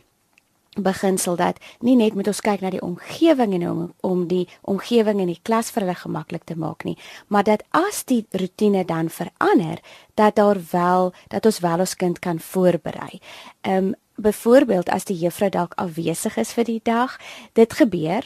beginsel 0.75 1.35
dat 1.35 1.59
nie 1.79 1.95
net 1.95 2.15
moet 2.15 2.27
ons 2.27 2.41
kyk 2.43 2.61
na 2.61 2.69
die 2.73 2.83
omgewing 2.83 3.53
en 3.55 3.69
om 3.69 3.93
om 4.03 4.27
die 4.27 4.47
omgewing 4.61 5.21
in 5.23 5.31
die 5.31 5.39
klas 5.41 5.71
vir 5.71 5.85
hulle 5.85 5.95
gemaklik 5.95 6.43
te 6.43 6.55
maak 6.55 6.83
nie, 6.83 6.97
maar 7.27 7.43
dat 7.43 7.63
as 7.71 8.03
die 8.03 8.25
rotine 8.31 8.85
dan 8.85 9.09
verander, 9.09 9.79
dat 10.15 10.35
daar 10.35 10.59
wel 10.71 11.13
dat 11.27 11.45
ons 11.45 11.59
wel 11.59 11.79
ons 11.79 11.95
kind 11.95 12.19
kan 12.19 12.39
voorberei. 12.39 13.19
Ehm 13.61 13.77
um, 13.77 13.93
byvoorbeeld 14.15 14.89
as 14.89 15.03
die 15.03 15.17
juffrou 15.17 15.49
dalk 15.49 15.73
afwesig 15.75 16.37
is 16.37 16.53
vir 16.55 16.63
die 16.63 16.79
dag, 16.83 17.17
dit 17.53 17.73
gebeur. 17.73 18.23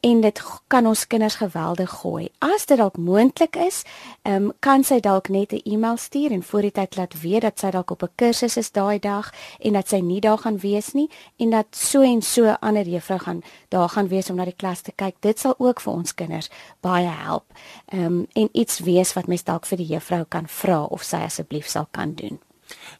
En 0.00 0.20
dit 0.20 0.42
kan 0.66 0.86
ons 0.86 1.06
kinders 1.06 1.34
geweldig 1.34 1.90
gooi. 1.90 2.28
As 2.38 2.66
dit 2.66 2.78
dalk 2.78 2.96
moontlik 2.96 3.56
is, 3.56 3.82
um, 4.22 4.52
kan 4.62 4.84
sy 4.84 5.00
dalk 5.02 5.28
net 5.28 5.52
'n 5.52 5.60
e-mail 5.64 5.96
stuur 5.96 6.30
en 6.30 6.42
voor 6.42 6.62
die 6.62 6.70
tyd 6.70 6.96
laat 6.96 7.20
weet 7.20 7.42
dat 7.42 7.58
sy 7.58 7.70
dalk 7.70 7.90
op 7.90 8.02
'n 8.02 8.14
kursus 8.14 8.56
is 8.56 8.70
daai 8.70 8.98
dag 8.98 9.32
en 9.58 9.72
dat 9.72 9.88
sy 9.88 10.00
nie 10.00 10.20
daar 10.20 10.38
gaan 10.38 10.58
wees 10.58 10.92
nie 10.92 11.10
en 11.36 11.50
dat 11.50 11.66
so 11.70 12.02
en 12.02 12.22
so 12.22 12.56
ander 12.60 12.86
juffrou 12.86 13.18
gaan 13.18 13.42
daar 13.68 13.88
gaan 13.88 14.08
wees 14.08 14.30
om 14.30 14.36
na 14.36 14.44
die 14.44 14.56
klas 14.56 14.80
te 14.80 14.92
kyk. 14.92 15.14
Dit 15.20 15.38
sal 15.38 15.54
ook 15.58 15.80
vir 15.80 15.92
ons 15.92 16.14
kinders 16.14 16.50
baie 16.80 17.08
help. 17.08 17.44
Ehm 17.86 18.04
um, 18.04 18.26
en 18.32 18.48
iets 18.52 18.78
wees 18.78 19.12
wat 19.12 19.26
mens 19.26 19.44
dalk 19.44 19.66
vir 19.66 19.78
die 19.78 19.86
juffrou 19.86 20.24
kan 20.28 20.48
vra 20.48 20.82
of 20.84 21.02
sy 21.02 21.16
asseblief 21.16 21.68
sal 21.68 21.86
kan 21.90 22.14
doen. 22.14 22.40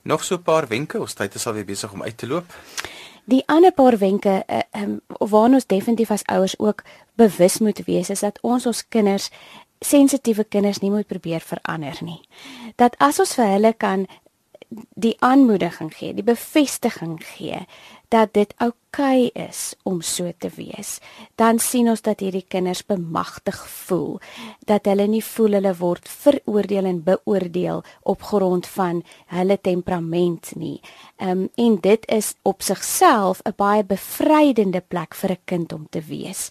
Nog 0.03 0.25
so 0.25 0.35
'n 0.35 0.43
paar 0.43 0.69
wenke, 0.69 1.01
ons 1.01 1.15
tyd 1.15 1.35
is 1.35 1.47
al 1.47 1.53
weer 1.53 1.65
besig 1.65 1.93
om 1.93 2.03
uit 2.03 2.19
te 2.19 2.27
loop. 2.27 2.55
Die 3.29 3.43
ander 3.47 3.75
paar 3.77 3.99
wenke 4.01 4.43
uh, 4.49 4.61
um, 4.73 5.01
waarna 5.21 5.61
ons 5.61 5.69
definitief 5.69 6.11
as 6.15 6.25
ouers 6.33 6.57
ook 6.59 6.85
bewus 7.21 7.59
moet 7.59 7.83
wees 7.85 8.11
is 8.11 8.25
dat 8.25 8.39
ons 8.43 8.67
ons 8.67 8.85
kinders 8.89 9.29
sensitiewe 9.85 10.45
kinders 10.45 10.81
nie 10.83 10.91
moet 10.91 11.07
probeer 11.07 11.45
verander 11.45 11.99
nie. 12.03 12.21
Dat 12.77 12.97
as 12.99 13.21
ons 13.21 13.35
vir 13.39 13.53
hulle 13.53 13.73
kan 13.77 14.07
die 15.01 15.15
aanmoediging 15.25 15.93
gee, 15.95 16.15
die 16.15 16.27
bevestiging 16.27 17.19
gee 17.25 17.63
dat 18.09 18.33
dit 18.33 18.55
oukei 18.59 18.79
okay 18.99 19.31
is 19.35 19.75
om 19.83 20.01
so 20.01 20.33
te 20.39 20.49
wees, 20.57 20.99
dan 21.37 21.61
sien 21.63 21.89
ons 21.93 22.03
dat 22.03 22.23
hierdie 22.25 22.45
kinders 22.49 22.81
bemagtig 22.89 23.59
voel, 23.87 24.17
dat 24.67 24.89
hulle 24.89 25.07
nie 25.11 25.23
voel 25.25 25.59
hulle 25.59 25.75
word 25.79 26.09
veroordeel 26.09 26.89
en 26.89 27.03
beoordeel 27.05 27.85
op 28.09 28.25
grond 28.31 28.67
van 28.75 29.03
hulle 29.35 29.59
temperament 29.61 30.55
nie. 30.57 30.81
Ehm 31.19 31.31
um, 31.31 31.47
en 31.55 31.79
dit 31.85 32.09
is 32.09 32.35
op 32.43 32.63
sigself 32.63 33.41
'n 33.45 33.55
baie 33.57 33.85
bevrydende 33.85 34.81
plek 34.81 35.15
vir 35.15 35.31
'n 35.31 35.45
kind 35.45 35.73
om 35.73 35.87
te 35.91 36.01
wees. 36.01 36.51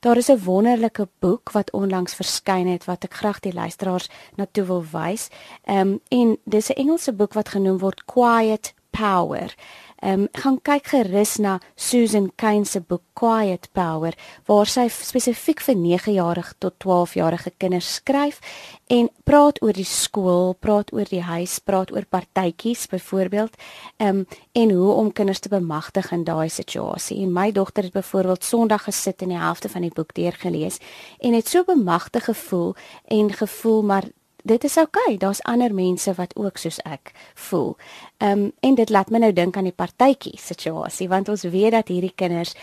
Daar 0.00 0.16
is 0.16 0.28
'n 0.28 0.44
wonderlike 0.44 1.08
boek 1.18 1.52
wat 1.52 1.72
onlangs 1.72 2.14
verskyn 2.14 2.66
het 2.66 2.84
wat 2.84 3.04
ek 3.04 3.14
graag 3.14 3.40
die 3.40 3.52
luisteraars 3.52 4.08
na 4.36 4.46
toe 4.52 4.64
wil 4.64 4.84
wys. 4.92 5.28
Ehm 5.64 5.80
um, 5.80 6.00
en 6.08 6.38
dis 6.44 6.68
'n 6.68 6.78
Engelse 6.78 7.12
boek 7.12 7.32
wat 7.32 7.48
genoem 7.48 7.78
word 7.78 8.04
Quiet 8.04 8.74
Power. 8.90 9.54
Ehm 9.98 10.20
um, 10.20 10.28
gaan 10.32 10.58
kyk 10.62 10.86
gerus 10.92 11.36
na 11.42 11.58
Susan 11.74 12.30
Cain 12.36 12.64
se 12.64 12.80
boek 12.80 13.02
Quiet 13.18 13.68
Power 13.72 14.14
waar 14.46 14.66
sy 14.70 14.86
spesifiek 14.88 15.58
vir 15.66 15.74
9-jarige 15.74 16.54
tot 16.62 16.76
12-jarige 16.84 17.50
kinders 17.58 17.88
skryf 17.98 18.38
en 18.86 19.08
praat 19.26 19.58
oor 19.62 19.74
die 19.74 19.88
skool, 19.88 20.54
praat 20.54 20.92
oor 20.94 21.08
die 21.10 21.24
huis, 21.26 21.58
praat 21.58 21.90
oor 21.92 22.06
partytjies 22.06 22.86
byvoorbeeld. 22.92 23.58
Ehm 23.98 24.22
um, 24.22 24.26
en 24.52 24.70
hoe 24.74 24.92
om 24.92 25.12
kinders 25.12 25.38
te 25.42 25.48
bemagtig 25.48 26.12
in 26.12 26.24
daai 26.24 26.48
situasie. 26.48 27.18
En 27.22 27.32
my 27.32 27.50
dogter 27.52 27.82
het 27.82 27.92
byvoorbeeld 27.92 28.44
Sondag 28.44 28.84
gesit 28.84 29.22
en 29.22 29.34
die 29.34 29.38
helfte 29.38 29.68
van 29.68 29.82
die 29.82 29.94
boek 29.94 30.14
deurgelees 30.14 30.78
en 31.18 31.34
het 31.34 31.48
so 31.48 31.64
bemagtig 31.64 32.24
gevoel 32.24 32.74
en 33.04 33.32
gevoel 33.32 33.82
maar 33.82 34.04
dit 34.48 34.64
is 34.64 34.76
oukei. 34.80 35.04
Okay. 35.04 35.16
Daar's 35.22 35.42
ander 35.42 35.74
mense 35.74 36.14
wat 36.16 36.34
ook 36.36 36.58
soos 36.58 36.80
ek 36.84 37.12
voel. 37.34 37.76
Ehm 38.18 38.48
um, 38.48 38.52
en 38.60 38.74
dit 38.74 38.90
laat 38.90 39.10
my 39.10 39.18
nou 39.18 39.32
dink 39.32 39.56
aan 39.56 39.68
die 39.68 39.76
partytjie 39.76 40.38
situasie 40.40 41.08
want 41.08 41.28
ons 41.28 41.42
weet 41.42 41.72
dat 41.76 41.88
hierdie 41.88 42.14
kinders 42.14 42.54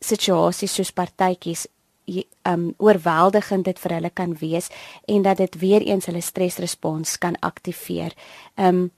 situasies 0.00 0.74
soos 0.74 0.92
partytjies 0.92 1.66
ehm 2.06 2.24
um, 2.52 2.74
oorweldigend 2.78 3.64
dit 3.64 3.78
vir 3.78 3.94
hulle 3.98 4.10
kan 4.10 4.34
wees 4.40 4.70
en 5.06 5.22
dat 5.22 5.36
dit 5.36 5.58
weer 5.58 5.82
eens 5.86 6.06
hulle 6.06 6.20
stresrespons 6.20 7.18
kan 7.18 7.38
aktiveer. 7.40 8.12
Ehm 8.54 8.68
um, 8.68 8.90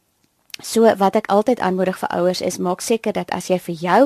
So 0.63 0.87
wat 0.87 1.17
ek 1.19 1.27
altyd 1.35 1.59
aanmoedig 1.59 1.97
vir 1.99 2.13
ouers 2.15 2.41
is 2.41 2.61
maak 2.63 2.83
seker 2.85 3.13
dat 3.13 3.33
as 3.35 3.49
jy 3.51 3.57
vir 3.59 3.75
jou 3.75 4.03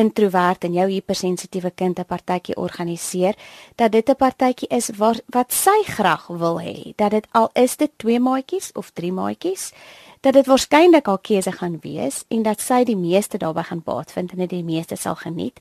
introwert 0.00 0.64
en 0.64 0.72
jou 0.72 0.86
hypersensitiewe 0.88 1.70
kind 1.76 1.98
'n 1.98 2.08
partytjie 2.08 2.56
organiseer, 2.56 3.36
dat 3.76 3.92
dit 3.92 4.08
'n 4.08 4.16
partytjie 4.16 4.68
is 4.68 4.90
waar 4.96 5.20
wat 5.28 5.52
sy 5.52 5.82
graag 5.84 6.26
wil 6.26 6.58
hê. 6.60 6.92
Dat 6.96 7.10
dit 7.10 7.26
al 7.32 7.50
is 7.52 7.76
dit 7.76 7.90
twee 7.96 8.20
maatjies 8.20 8.72
of 8.72 8.90
drie 8.90 9.12
maatjies, 9.12 9.72
dat 10.20 10.32
dit 10.32 10.46
waarskynlik 10.46 11.06
haar 11.06 11.18
keuse 11.18 11.52
gaan 11.52 11.78
wees 11.80 12.24
en 12.28 12.42
dat 12.42 12.60
sy 12.60 12.84
die 12.84 12.96
meeste 12.96 13.38
daarbey 13.38 13.62
gaan 13.62 13.82
baat 13.84 14.12
vind 14.12 14.32
en 14.32 14.38
dit 14.38 14.50
die 14.50 14.64
meeste 14.64 14.96
sal 14.96 15.14
geniet. 15.14 15.60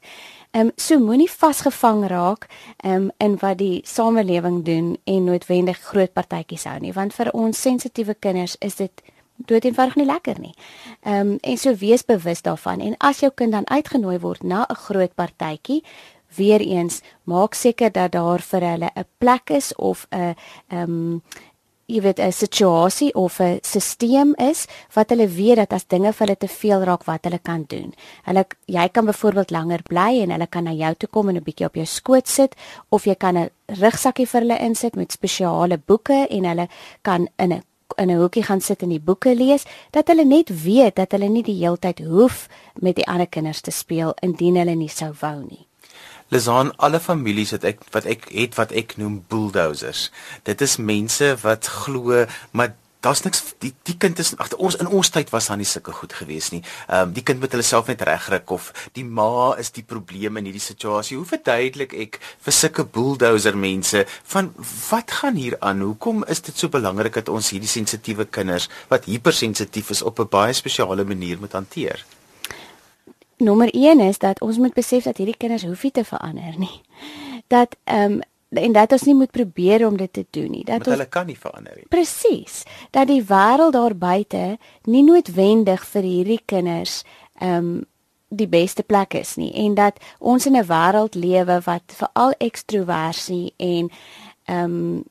Ehm 0.51 0.65
um, 0.67 0.71
so 0.75 0.99
moenie 0.99 1.31
vasgevang 1.31 2.07
raak 2.07 2.47
ehm 2.77 2.95
um, 2.95 3.11
in 3.17 3.37
wat 3.37 3.57
die 3.57 3.81
samelewing 3.83 4.63
doen 4.63 4.97
en 5.03 5.23
noodwendig 5.23 5.79
groot 5.79 6.13
partytjies 6.13 6.63
hou 6.63 6.79
nie, 6.79 6.93
want 6.93 7.13
vir 7.13 7.31
ons 7.31 7.61
sensitiewe 7.61 8.13
kinders 8.13 8.55
is 8.59 8.75
dit 8.75 9.01
dood 9.45 9.65
eenvoudig 9.65 9.95
nie 9.95 10.05
lekker 10.05 10.39
nie. 10.39 10.53
Ehm 11.01 11.33
um, 11.33 11.37
en 11.41 11.57
so 11.57 11.75
wees 11.75 12.05
bewus 12.05 12.41
daarvan 12.41 12.81
en 12.81 12.95
as 12.99 13.19
jou 13.19 13.31
kind 13.35 13.51
dan 13.51 13.67
uitgenooi 13.67 14.19
word 14.19 14.43
na 14.43 14.65
'n 14.69 14.75
groot 14.75 15.15
partytjie, 15.15 15.83
weer 16.35 16.61
eens 16.61 17.01
maak 17.23 17.53
seker 17.53 17.91
dat 17.91 18.11
daar 18.11 18.41
vir 18.41 18.61
hulle 18.61 18.89
'n 18.95 19.05
plek 19.17 19.49
is 19.49 19.75
of 19.75 20.07
'n 20.11 20.35
ehm 20.69 20.89
um, 20.89 21.21
jy 21.89 22.01
weet 22.01 22.19
'n 22.19 22.31
situasie 22.31 23.13
of 23.15 23.39
'n 23.39 23.59
stelsel 23.61 24.33
is 24.37 24.67
wat 24.93 25.09
hulle 25.09 25.27
weet 25.27 25.55
dat 25.55 25.73
as 25.73 25.87
dinge 25.87 26.13
vir 26.13 26.27
hulle 26.27 26.37
te 26.37 26.47
veel 26.47 26.83
raak 26.83 27.03
wat 27.03 27.23
hulle 27.23 27.39
kan 27.39 27.63
doen. 27.67 27.93
Hulle 28.23 28.45
jy 28.65 28.89
kan 28.89 29.05
byvoorbeeld 29.05 29.51
langer 29.51 29.81
bly 29.83 30.21
en 30.21 30.31
hulle 30.31 30.47
kan 30.47 30.63
na 30.63 30.71
jou 30.71 30.95
toe 30.95 31.09
kom 31.09 31.29
en 31.29 31.35
'n 31.35 31.43
bietjie 31.43 31.65
op 31.65 31.75
jou 31.75 31.85
skoot 31.85 32.27
sit 32.27 32.55
of 32.89 33.05
jy 33.05 33.15
kan 33.15 33.37
'n 33.37 33.49
rugsakkie 33.67 34.27
vir 34.27 34.41
hulle 34.41 34.59
insit 34.59 34.95
met 34.95 35.11
spesiale 35.11 35.77
boeke 35.77 36.27
en 36.29 36.45
hulle 36.45 36.67
kan 37.01 37.27
in 37.37 37.53
'n 37.53 37.63
in 37.97 38.11
'n 38.11 38.19
hoekie 38.19 38.43
gaan 38.43 38.61
sit 38.61 38.81
en 38.81 38.89
die 38.89 38.99
boeke 38.99 39.35
lees, 39.35 39.63
dat 39.91 40.07
hulle 40.07 40.25
net 40.25 40.63
weet 40.63 40.95
dat 40.95 41.11
hulle 41.11 41.29
nie 41.29 41.43
die 41.43 41.59
heeltyd 41.59 41.99
hoef 41.99 42.47
met 42.73 42.95
die 42.95 43.07
ander 43.07 43.27
kinders 43.27 43.61
te 43.61 43.71
speel 43.71 44.13
indien 44.21 44.55
hulle 44.55 44.75
nie 44.75 44.89
sou 44.89 45.13
wou 45.19 45.43
nie. 45.49 45.65
Lizaan, 46.29 46.75
alle 46.77 46.99
families 46.99 47.51
wat 47.51 47.63
ek 47.63 47.79
wat 47.91 48.05
ek 48.05 48.27
het 48.29 48.55
wat 48.55 48.71
ek 48.71 48.97
noem 48.97 49.23
bulldozers. 49.27 50.11
Dit 50.43 50.61
is 50.61 50.77
mense 50.77 51.37
wat 51.41 51.65
glo 51.65 52.25
maar 52.51 52.75
daar's 52.99 53.21
niks 53.23 53.41
die 53.63 53.71
die 53.87 53.95
kind 53.97 54.19
is 54.19 54.33
agter 54.37 54.59
ons 54.59 54.75
in 54.81 54.87
ons 54.87 55.09
tyd 55.13 55.31
was 55.31 55.47
daar 55.47 55.57
nie 55.59 55.67
sulke 55.67 55.93
goed 55.95 56.13
gewees 56.13 56.49
nie. 56.51 56.61
Ehm 56.87 57.09
um, 57.09 57.13
die 57.15 57.23
kind 57.23 57.39
moet 57.39 57.55
hulle 57.55 57.63
self 57.63 57.87
net 57.87 58.03
regryk 58.07 58.51
of 58.51 58.71
die 58.97 59.05
ma 59.05 59.55
is 59.61 59.71
die 59.75 59.83
probleem 59.83 60.37
in 60.37 60.49
hierdie 60.49 60.63
situasie. 60.63 61.17
Hoe 61.17 61.27
verduidelik 61.29 61.95
ek 62.05 62.19
vir 62.45 62.55
sulke 62.55 62.83
bulldozer 62.83 63.57
mense 63.57 64.05
van 64.33 64.51
wat 64.89 65.11
gaan 65.21 65.39
hier 65.39 65.55
aan? 65.59 65.81
Hoekom 65.81 66.25
is 66.27 66.43
dit 66.43 66.57
so 66.57 66.67
belangrik 66.69 67.15
dat 67.21 67.29
ons 67.29 67.51
hierdie 67.55 67.71
sensitiewe 67.71 68.25
kinders 68.25 68.67
wat 68.91 69.07
hypersensitief 69.07 69.89
is 69.95 70.01
op 70.01 70.19
'n 70.19 70.27
baie 70.29 70.53
spesiale 70.53 71.03
manier 71.03 71.39
moet 71.39 71.55
hanteer? 71.55 72.05
Nommer 73.37 73.69
1 73.71 73.99
is 73.99 74.17
dat 74.17 74.41
ons 74.41 74.57
moet 74.57 74.73
besef 74.73 75.03
dat 75.03 75.17
hierdie 75.17 75.37
kinders 75.37 75.63
hoef 75.63 75.83
nie 75.83 75.91
te 75.91 76.03
verander 76.03 76.53
nie. 76.57 76.81
Dat 77.47 77.75
ehm 77.83 78.11
um, 78.11 78.21
en 78.49 78.71
dat 78.71 78.91
ons 78.91 79.03
nie 79.03 79.15
moet 79.15 79.31
probeer 79.31 79.85
om 79.87 79.97
dit 79.97 80.13
te 80.13 80.25
doen 80.29 80.49
nie. 80.51 80.63
Dat 80.65 80.87
ons 80.87 80.95
hulle 80.95 81.09
kan 81.09 81.25
nie 81.29 81.37
verander 81.37 81.75
nie. 81.75 81.85
Presies. 81.87 82.63
Dat 82.91 83.07
die 83.07 83.21
wêreld 83.23 83.73
daar 83.77 83.95
buite 83.95 84.57
nie 84.83 85.03
noodwendig 85.03 85.85
vir 85.85 86.03
hierdie 86.03 86.41
kinders 86.45 87.03
ehm 87.39 87.55
um, 87.55 87.87
die 88.29 88.47
beste 88.47 88.83
plek 88.83 89.15
is 89.17 89.35
nie 89.41 89.49
en 89.57 89.73
dat 89.73 89.97
ons 90.19 90.45
in 90.45 90.55
'n 90.57 90.67
wêreld 90.69 91.15
lewe 91.15 91.61
wat 91.65 91.81
veral 91.87 92.33
ekstroversie 92.37 93.53
en 93.57 93.89
ehm 94.45 94.63
um, 94.63 95.05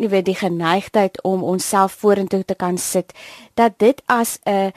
jy 0.00 0.08
weet 0.08 0.24
die 0.24 0.34
geneigtheid 0.34 1.22
om 1.22 1.42
onsself 1.42 1.92
vorentoe 1.92 2.44
te 2.44 2.54
kan 2.54 2.78
sit 2.78 3.12
dat 3.54 3.78
dit 3.78 4.02
as 4.06 4.38
'n 4.44 4.72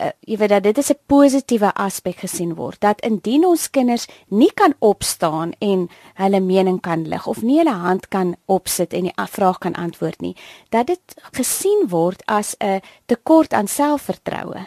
uh, 0.00 0.10
jy 0.20 0.36
weet 0.36 0.48
dat 0.48 0.62
dit 0.62 0.78
is 0.78 0.90
'n 0.90 0.98
positiewe 1.06 1.72
aspek 1.74 2.16
gesien 2.16 2.54
word 2.54 2.80
dat 2.80 3.00
indien 3.00 3.46
ons 3.46 3.70
kinders 3.70 4.06
nie 4.28 4.52
kan 4.54 4.74
opstaan 4.78 5.52
en 5.58 5.88
hulle 6.14 6.40
mening 6.40 6.80
kan 6.80 7.08
lig 7.08 7.26
of 7.26 7.42
nie 7.42 7.58
hulle 7.58 7.74
hand 7.74 8.08
kan 8.08 8.36
opsit 8.46 8.92
en 8.92 9.02
die 9.02 9.12
vraag 9.16 9.58
kan 9.58 9.74
antwoord 9.74 10.20
nie 10.20 10.36
dat 10.70 10.86
dit 10.86 11.14
gesien 11.32 11.88
word 11.88 12.22
as 12.26 12.56
'n 12.60 12.80
tekort 13.06 13.52
aan 13.52 13.68
selfvertroue. 13.68 14.66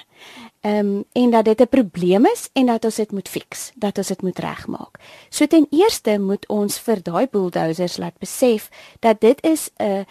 Ehm 0.62 0.86
um, 0.86 1.04
en 1.12 1.30
dat 1.30 1.46
dit 1.46 1.62
'n 1.62 1.68
probleem 1.68 2.26
is 2.26 2.50
en 2.54 2.66
dat 2.66 2.86
ons 2.86 2.96
dit 2.96 3.12
moet 3.12 3.30
fix, 3.30 3.72
dat 3.76 3.98
ons 3.98 4.08
dit 4.08 4.22
moet 4.22 4.40
regmaak. 4.40 5.00
So 5.30 5.48
ten 5.48 5.68
eerste 5.70 6.20
moet 6.20 6.48
ons 6.48 6.80
vir 6.80 7.04
daai 7.04 7.28
bulldozers 7.28 7.98
laat 7.98 8.18
besef 8.18 8.70
dat 9.00 9.22
dit 9.22 9.44
is 9.44 9.70
'n 9.78 10.06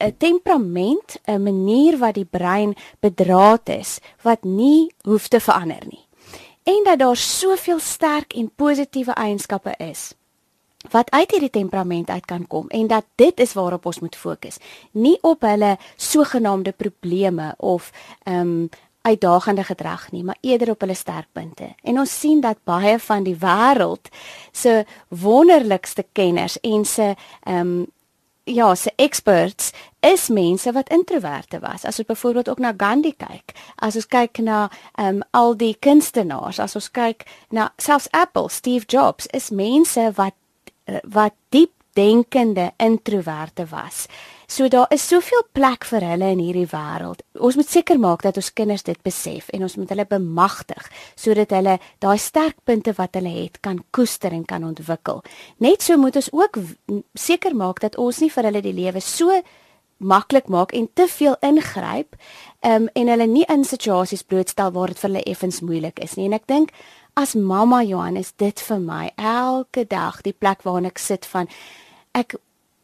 'n 0.00 0.14
temperament, 0.16 1.20
'n 1.26 1.42
manier 1.42 1.98
wat 1.98 2.14
die 2.14 2.28
brein 2.30 2.74
bedraad 3.00 3.68
is 3.68 3.98
wat 4.22 4.44
nie 4.44 4.92
hoef 5.02 5.28
te 5.28 5.40
verander 5.40 5.84
nie. 5.86 6.06
En 6.62 6.80
dat 6.84 6.98
daar 6.98 7.16
soveel 7.16 7.78
sterk 7.78 8.32
en 8.32 8.50
positiewe 8.56 9.12
eienskappe 9.12 9.74
is 9.78 10.14
wat 10.90 11.10
uit 11.10 11.30
hierdie 11.30 11.50
temperament 11.50 12.08
uit 12.08 12.24
kan 12.24 12.46
kom 12.46 12.68
en 12.68 12.86
dat 12.86 13.04
dit 13.14 13.40
is 13.40 13.52
waarop 13.52 13.86
ons 13.86 13.98
moet 14.00 14.16
fokus, 14.16 14.56
nie 14.90 15.18
op 15.20 15.40
hulle 15.44 15.76
sogenaamde 15.96 16.72
probleme 16.72 17.54
of 17.58 17.92
ehm 18.24 18.40
um, 18.40 18.68
uitdagende 19.02 19.64
gedrag 19.64 20.10
nie, 20.12 20.24
maar 20.24 20.36
eerder 20.40 20.70
op 20.70 20.80
hulle 20.80 20.94
sterkpunte. 20.94 21.70
En 21.82 21.98
ons 21.98 22.18
sien 22.20 22.40
dat 22.40 22.58
baie 22.64 22.98
van 22.98 23.22
die 23.24 23.36
wêreld 23.40 24.10
se 24.52 24.84
wonderlikste 25.08 26.04
kenners 26.12 26.60
en 26.60 26.84
se 26.84 27.14
ehm 27.42 27.56
um, 27.56 27.86
ja, 28.44 28.74
se 28.74 28.92
experts 28.96 29.72
is 30.00 30.28
mense 30.28 30.72
wat 30.72 30.88
introverte 30.88 31.60
was. 31.60 31.84
As 31.84 31.98
ons 31.98 32.08
byvoorbeeld 32.08 32.48
ook 32.48 32.58
na 32.58 32.72
Gandhi 32.76 33.14
kyk, 33.16 33.54
as 33.76 33.96
ons 33.96 34.06
kyk 34.06 34.38
na 34.38 34.68
ehm 34.94 35.20
um, 35.20 35.22
al 35.30 35.56
die 35.56 35.76
kunstenaars, 35.80 36.58
as 36.58 36.74
ons 36.74 36.90
kyk 36.90 37.26
na 37.50 37.70
selfs 37.76 38.08
Apple, 38.10 38.48
Steve 38.48 38.84
Jobs, 38.86 39.26
is 39.26 39.50
mense 39.50 40.12
wat 40.16 40.34
wat 41.04 41.34
diep 41.48 41.70
denkende 41.92 42.70
introverte 42.76 43.66
was. 43.70 44.06
So 44.46 44.68
daar 44.68 44.86
is 44.90 45.06
soveel 45.06 45.44
plek 45.52 45.84
vir 45.86 46.04
hulle 46.06 46.30
in 46.34 46.40
hierdie 46.42 46.66
wêreld. 46.70 47.22
Ons 47.38 47.56
moet 47.58 47.70
seker 47.70 47.98
maak 48.02 48.24
dat 48.26 48.38
ons 48.40 48.52
kinders 48.52 48.82
dit 48.86 48.98
besef 49.06 49.48
en 49.54 49.62
ons 49.66 49.76
moet 49.78 49.90
hulle 49.92 50.06
bemagtig 50.10 50.88
sodat 51.14 51.54
hulle 51.54 51.76
daai 52.02 52.18
sterkpunte 52.18 52.94
wat 52.98 53.14
hulle 53.18 53.30
het 53.30 53.60
kan 53.62 53.78
koester 53.94 54.34
en 54.34 54.44
kan 54.44 54.66
ontwikkel. 54.66 55.22
Net 55.62 55.86
so 55.86 55.98
moet 55.98 56.18
ons 56.18 56.32
ook 56.34 56.58
seker 57.14 57.54
maak 57.54 57.82
dat 57.86 57.98
ons 57.98 58.22
nie 58.22 58.30
vir 58.30 58.50
hulle 58.50 58.64
die 58.64 58.74
lewe 58.74 59.02
so 59.04 59.42
maklik 60.00 60.48
maak 60.48 60.72
en 60.72 60.88
te 60.94 61.06
veel 61.08 61.36
ingryp 61.44 62.16
um, 62.64 62.88
en 62.92 63.12
hulle 63.12 63.26
nie 63.28 63.44
in 63.52 63.64
situasies 63.64 64.24
blootstel 64.24 64.72
waar 64.72 64.92
dit 64.92 64.98
vir 64.98 65.08
hulle 65.10 65.24
effens 65.28 65.60
moeilik 65.60 66.00
is 66.00 66.16
nie. 66.16 66.26
En 66.30 66.36
ek 66.40 66.48
dink 66.48 66.72
as 67.20 67.36
mamma 67.36 67.82
Johan 67.84 68.16
is 68.16 68.32
dit 68.40 68.60
vir 68.68 68.80
my 68.80 69.10
elke 69.16 69.84
dag 69.84 70.22
die 70.24 70.36
plek 70.36 70.64
waar 70.64 70.84
ek 70.88 70.98
sit 70.98 71.28
van 71.28 71.50
ek 72.16 72.38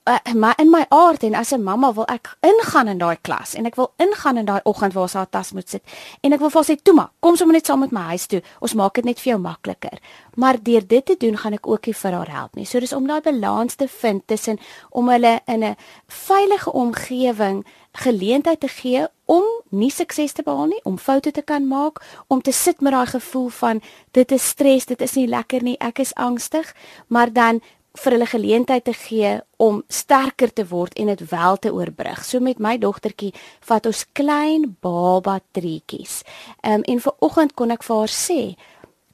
uh, 0.06 0.34
maar 0.34 0.54
in 0.60 0.70
my 0.70 0.84
aard 0.88 1.22
en 1.22 1.34
as 1.34 1.52
'n 1.52 1.62
mamma 1.62 1.92
wil 1.94 2.06
ek 2.06 2.36
ingaan 2.40 2.88
in 2.88 2.98
daai 2.98 3.16
klas 3.20 3.54
en 3.54 3.66
ek 3.66 3.74
wil 3.74 3.92
ingaan 3.96 4.36
in 4.36 4.44
daai 4.44 4.60
oggend 4.64 4.92
waar 4.92 5.08
sy 5.08 5.18
haar 5.18 5.30
tas 5.30 5.52
moet 5.52 5.68
sit 5.68 5.82
en 6.20 6.32
ek 6.32 6.40
wil 6.40 6.50
vir 6.50 6.62
haar 6.62 6.70
sê 6.70 6.82
toe 6.82 6.94
maar 6.94 7.10
kom 7.20 7.36
sommer 7.36 7.54
net 7.54 7.66
saam 7.66 7.80
met 7.80 7.92
my 7.92 8.00
huis 8.00 8.26
toe. 8.26 8.42
Ons 8.60 8.74
maak 8.74 8.94
dit 8.94 9.04
net 9.04 9.20
vir 9.20 9.32
jou 9.32 9.40
makliker. 9.40 9.98
Maar 10.34 10.62
deur 10.62 10.86
dit 10.86 11.06
te 11.06 11.16
doen 11.18 11.36
gaan 11.36 11.52
ek 11.52 11.66
ook 11.66 11.86
nie 11.86 11.94
vir 11.94 12.12
haar 12.12 12.30
help 12.30 12.54
nie. 12.54 12.64
So 12.64 12.80
dis 12.80 12.92
om 12.92 13.06
daai 13.06 13.20
balans 13.20 13.74
te 13.74 13.88
vind 13.88 14.22
tussen 14.26 14.58
om 14.90 15.08
hulle 15.08 15.40
in 15.46 15.64
'n 15.64 15.76
veilige 16.06 16.72
omgewing 16.72 17.64
geleentheid 17.92 18.60
te 18.60 18.68
gee 18.68 19.06
om 19.24 19.44
nie 19.70 19.90
sukses 19.90 20.32
te 20.32 20.42
behaal 20.42 20.66
nie 20.66 20.80
om 20.84 20.98
foute 20.98 21.30
te 21.30 21.42
kan 21.42 21.66
maak 21.66 22.02
om 22.28 22.42
te 22.42 22.52
sit 22.52 22.80
met 22.80 22.92
daai 22.92 23.06
gevoel 23.06 23.48
van 23.48 23.80
dit 24.12 24.32
is 24.32 24.48
stres 24.48 24.86
dit 24.86 25.00
is 25.00 25.14
nie 25.14 25.26
lekker 25.26 25.62
nie 25.62 25.76
ek 25.78 25.98
is 25.98 26.14
angstig. 26.14 26.74
Maar 27.08 27.32
dan 27.32 27.60
vir 27.96 28.16
hulle 28.16 28.28
geleentheid 28.28 28.84
te 28.84 28.94
gee 28.94 29.32
om 29.62 29.82
sterker 29.88 30.52
te 30.52 30.66
word 30.68 30.96
en 31.00 31.10
dit 31.12 31.24
wel 31.30 31.56
te 31.56 31.72
oorbrug. 31.72 32.24
So 32.24 32.40
met 32.40 32.60
my 32.62 32.76
dogtertjie 32.78 33.32
vat 33.68 33.86
ons 33.86 34.04
klein 34.12 34.76
baba 34.80 35.40
treetjies. 35.56 36.22
Ehm 36.62 36.80
um, 36.80 36.86
en 36.86 37.00
vir 37.00 37.14
oggend 37.20 37.54
kon 37.54 37.70
ek 37.70 37.82
vir 37.82 37.96
haar 37.96 38.12
sê, 38.12 38.56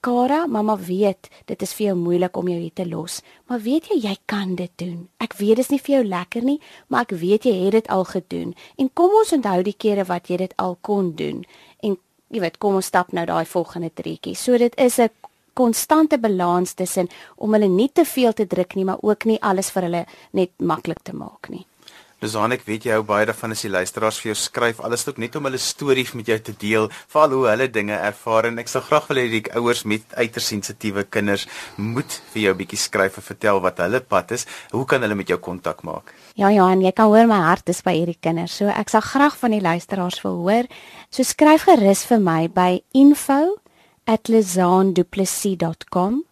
"Kara, 0.01 0.47
mamma 0.47 0.77
weet 0.77 1.29
dit 1.47 1.63
is 1.63 1.73
vir 1.73 1.87
jou 1.87 1.97
moeilik 1.97 2.37
om 2.37 2.49
jou 2.49 2.59
hier 2.59 2.75
te 2.75 2.87
los, 2.87 3.23
maar 3.49 3.61
weet 3.61 3.87
jy 3.87 4.09
jy 4.09 4.17
kan 4.27 4.55
dit 4.55 4.71
doen. 4.77 5.09
Ek 5.19 5.33
weet 5.33 5.57
dit 5.57 5.59
is 5.59 5.71
nie 5.71 5.79
vir 5.79 5.95
jou 5.95 6.05
lekker 6.05 6.43
nie, 6.43 6.61
maar 6.89 7.03
ek 7.03 7.11
weet 7.11 7.45
jy 7.45 7.65
het 7.65 7.73
dit 7.73 7.89
al 7.89 8.05
gedoen. 8.05 8.55
En 8.79 8.91
kom 8.95 9.11
ons 9.11 9.33
onthou 9.33 9.63
die 9.63 9.77
kere 9.79 10.05
wat 10.05 10.29
jy 10.29 10.37
dit 10.37 10.55
al 10.57 10.77
kon 10.81 11.15
doen 11.15 11.45
en 11.83 11.97
jy 12.33 12.41
weet, 12.41 12.59
kom 12.59 12.75
ons 12.75 12.87
stap 12.87 13.13
nou 13.13 13.25
daai 13.29 13.45
volgende 13.45 13.91
treetjie. 13.95 14.35
So 14.35 14.59
dit 14.59 14.75
is 14.81 14.99
'n 14.99 15.11
konstante 15.55 16.19
balans 16.19 16.75
tussen 16.75 17.09
om 17.37 17.53
hulle 17.53 17.69
nie 17.69 17.91
te 17.93 18.05
veel 18.05 18.33
te 18.33 18.47
druk 18.47 18.75
nie, 18.75 18.85
maar 18.85 19.03
ook 19.03 19.25
nie 19.25 19.41
alles 19.43 19.71
vir 19.71 19.89
hulle 19.89 20.07
net 20.33 20.51
maklik 20.59 21.03
te 21.03 21.15
maak 21.17 21.49
nie. 21.49 21.67
Lisan, 22.23 22.53
ek 22.55 22.61
weet 22.63 22.85
jy 22.87 22.93
hou 22.95 23.03
baie 23.03 23.25
daarvan 23.27 23.51
as 23.51 23.65
die 23.65 23.71
luisteraars 23.73 24.21
vir 24.23 24.29
jou 24.29 24.37
skryf, 24.39 24.79
alles 24.87 25.03
ook 25.09 25.17
net 25.19 25.35
om 25.35 25.49
hulle 25.49 25.59
stories 25.59 26.13
met 26.15 26.29
jou 26.31 26.37
te 26.47 26.53
deel, 26.55 26.85
veral 27.11 27.33
hoe 27.35 27.49
hulle 27.51 27.67
dinge 27.75 27.97
ervaar 27.97 28.47
en 28.47 28.63
ek 28.63 28.71
sal 28.71 28.85
graag 28.87 29.09
wil 29.11 29.19
hê 29.19 29.25
die 29.33 29.41
ouers 29.59 29.83
met 29.91 30.15
uiters 30.15 30.53
sensitiewe 30.53 31.03
kinders 31.11 31.49
moet 31.75 32.15
vir 32.31 32.43
jou 32.45 32.53
'n 32.55 32.61
bietjie 32.61 32.79
skryf 32.79 33.19
en 33.19 33.27
vertel 33.27 33.59
wat 33.59 33.83
hulle 33.83 34.01
pad 34.01 34.31
is. 34.39 34.47
Hoe 34.71 34.85
kan 34.87 35.03
hulle 35.03 35.19
met 35.19 35.27
jou 35.27 35.39
kontak 35.39 35.83
maak? 35.83 36.15
Ja, 36.37 36.49
Johan, 36.49 36.81
jy 36.81 36.93
kan 36.93 37.11
hoor 37.11 37.27
my 37.27 37.43
hart 37.43 37.69
is 37.69 37.83
by 37.83 37.91
hierdie 37.91 38.21
kinders. 38.23 38.55
So 38.55 38.69
ek 38.69 38.89
sal 38.89 39.01
graag 39.03 39.37
van 39.37 39.51
die 39.51 39.61
luisteraars 39.61 40.23
wil 40.23 40.47
hoor. 40.47 40.65
So 41.11 41.25
skryf 41.25 41.65
gerus 41.67 42.07
vir 42.07 42.21
my 42.21 42.47
by 42.47 42.85
info 42.95 43.59
@lezaanduplessis.com. 44.07 46.25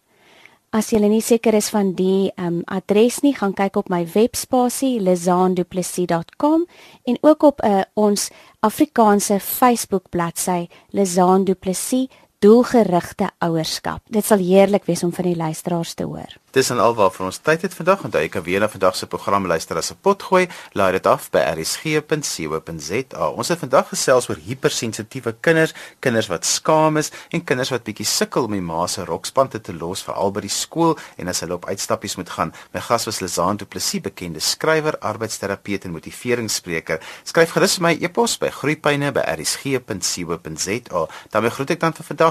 As 0.71 0.91
jy 0.91 0.99
nie 1.03 1.19
seker 1.19 1.53
is 1.53 1.67
van 1.69 1.91
die 1.99 2.31
um, 2.39 2.61
adres 2.71 3.19
nie, 3.25 3.33
gaan 3.35 3.51
kyk 3.53 3.75
op 3.75 3.89
my 3.91 4.05
webspasie 4.13 5.01
lezaanduplessis.com 5.03 6.63
en 7.03 7.17
ook 7.21 7.43
op 7.43 7.59
uh, 7.63 7.81
ons 7.93 8.29
Afrikaanse 8.63 9.39
Facebook 9.39 10.07
bladsy 10.09 10.67
lezaanduplessis 10.95 12.07
doelgerigte 12.41 13.29
ouerskap. 13.37 14.01
Dit 14.09 14.25
sal 14.25 14.41
heerlik 14.41 14.87
wees 14.89 15.03
om 15.05 15.13
van 15.13 15.27
die 15.29 15.37
luisteraars 15.37 15.93
te 15.93 16.09
hoor. 16.09 16.41
Dis 16.51 16.67
en 16.73 16.81
alwaar 16.83 17.13
vir 17.15 17.29
ons 17.29 17.37
tyd 17.39 17.61
het 17.63 17.75
vandag 17.77 18.01
en 18.03 18.11
jy 18.11 18.27
kan 18.27 18.43
weer 18.43 18.59
na 18.59 18.67
vandag 18.67 18.95
se 18.97 19.07
program 19.07 19.47
luister 19.47 19.77
as 19.77 19.91
'n 19.91 19.95
pot 20.01 20.23
gooi. 20.23 20.49
Laai 20.73 20.91
dit 20.91 21.05
af 21.05 21.29
by 21.31 21.39
rsg.co.za. 21.39 23.29
Ons 23.29 23.47
het 23.47 23.59
vandag 23.59 23.87
gesels 23.87 24.29
oor 24.29 24.35
hypersensitiewe 24.35 25.35
kinders, 25.39 25.73
kinders 25.99 26.27
wat 26.27 26.45
skaam 26.45 26.97
is 26.97 27.11
en 27.31 27.43
kinders 27.43 27.69
wat 27.69 27.83
bietjie 27.83 28.05
sukkel 28.05 28.43
om 28.43 28.51
die 28.51 28.61
ma 28.61 28.87
se 28.87 29.05
rokspande 29.05 29.61
te 29.61 29.73
los 29.73 30.03
veral 30.03 30.31
by 30.31 30.41
die 30.41 30.49
skool 30.49 30.97
en 31.17 31.27
as 31.27 31.39
hulle 31.39 31.53
op 31.53 31.65
uitstappies 31.65 32.15
moet 32.15 32.29
gaan. 32.29 32.53
My 32.73 32.81
gas 32.81 33.05
was 33.05 33.19
Lizaan 33.21 33.57
Du 33.57 33.65
Plessis, 33.65 34.01
bekende 34.01 34.39
skrywer, 34.39 34.97
arbeidsterapeut 34.99 35.85
en 35.85 35.91
motiveringsspreker. 35.91 36.99
Skryf 37.23 37.51
gerus 37.51 37.79
my 37.79 37.97
e-pos 38.01 38.37
by 38.37 38.49
groeipyne@rsg.co.za. 38.49 41.07
Dan 41.29 41.51
groet 41.51 41.69
ek 41.69 41.79
dan 41.79 41.93
vir 41.93 42.05
vandag 42.05 42.30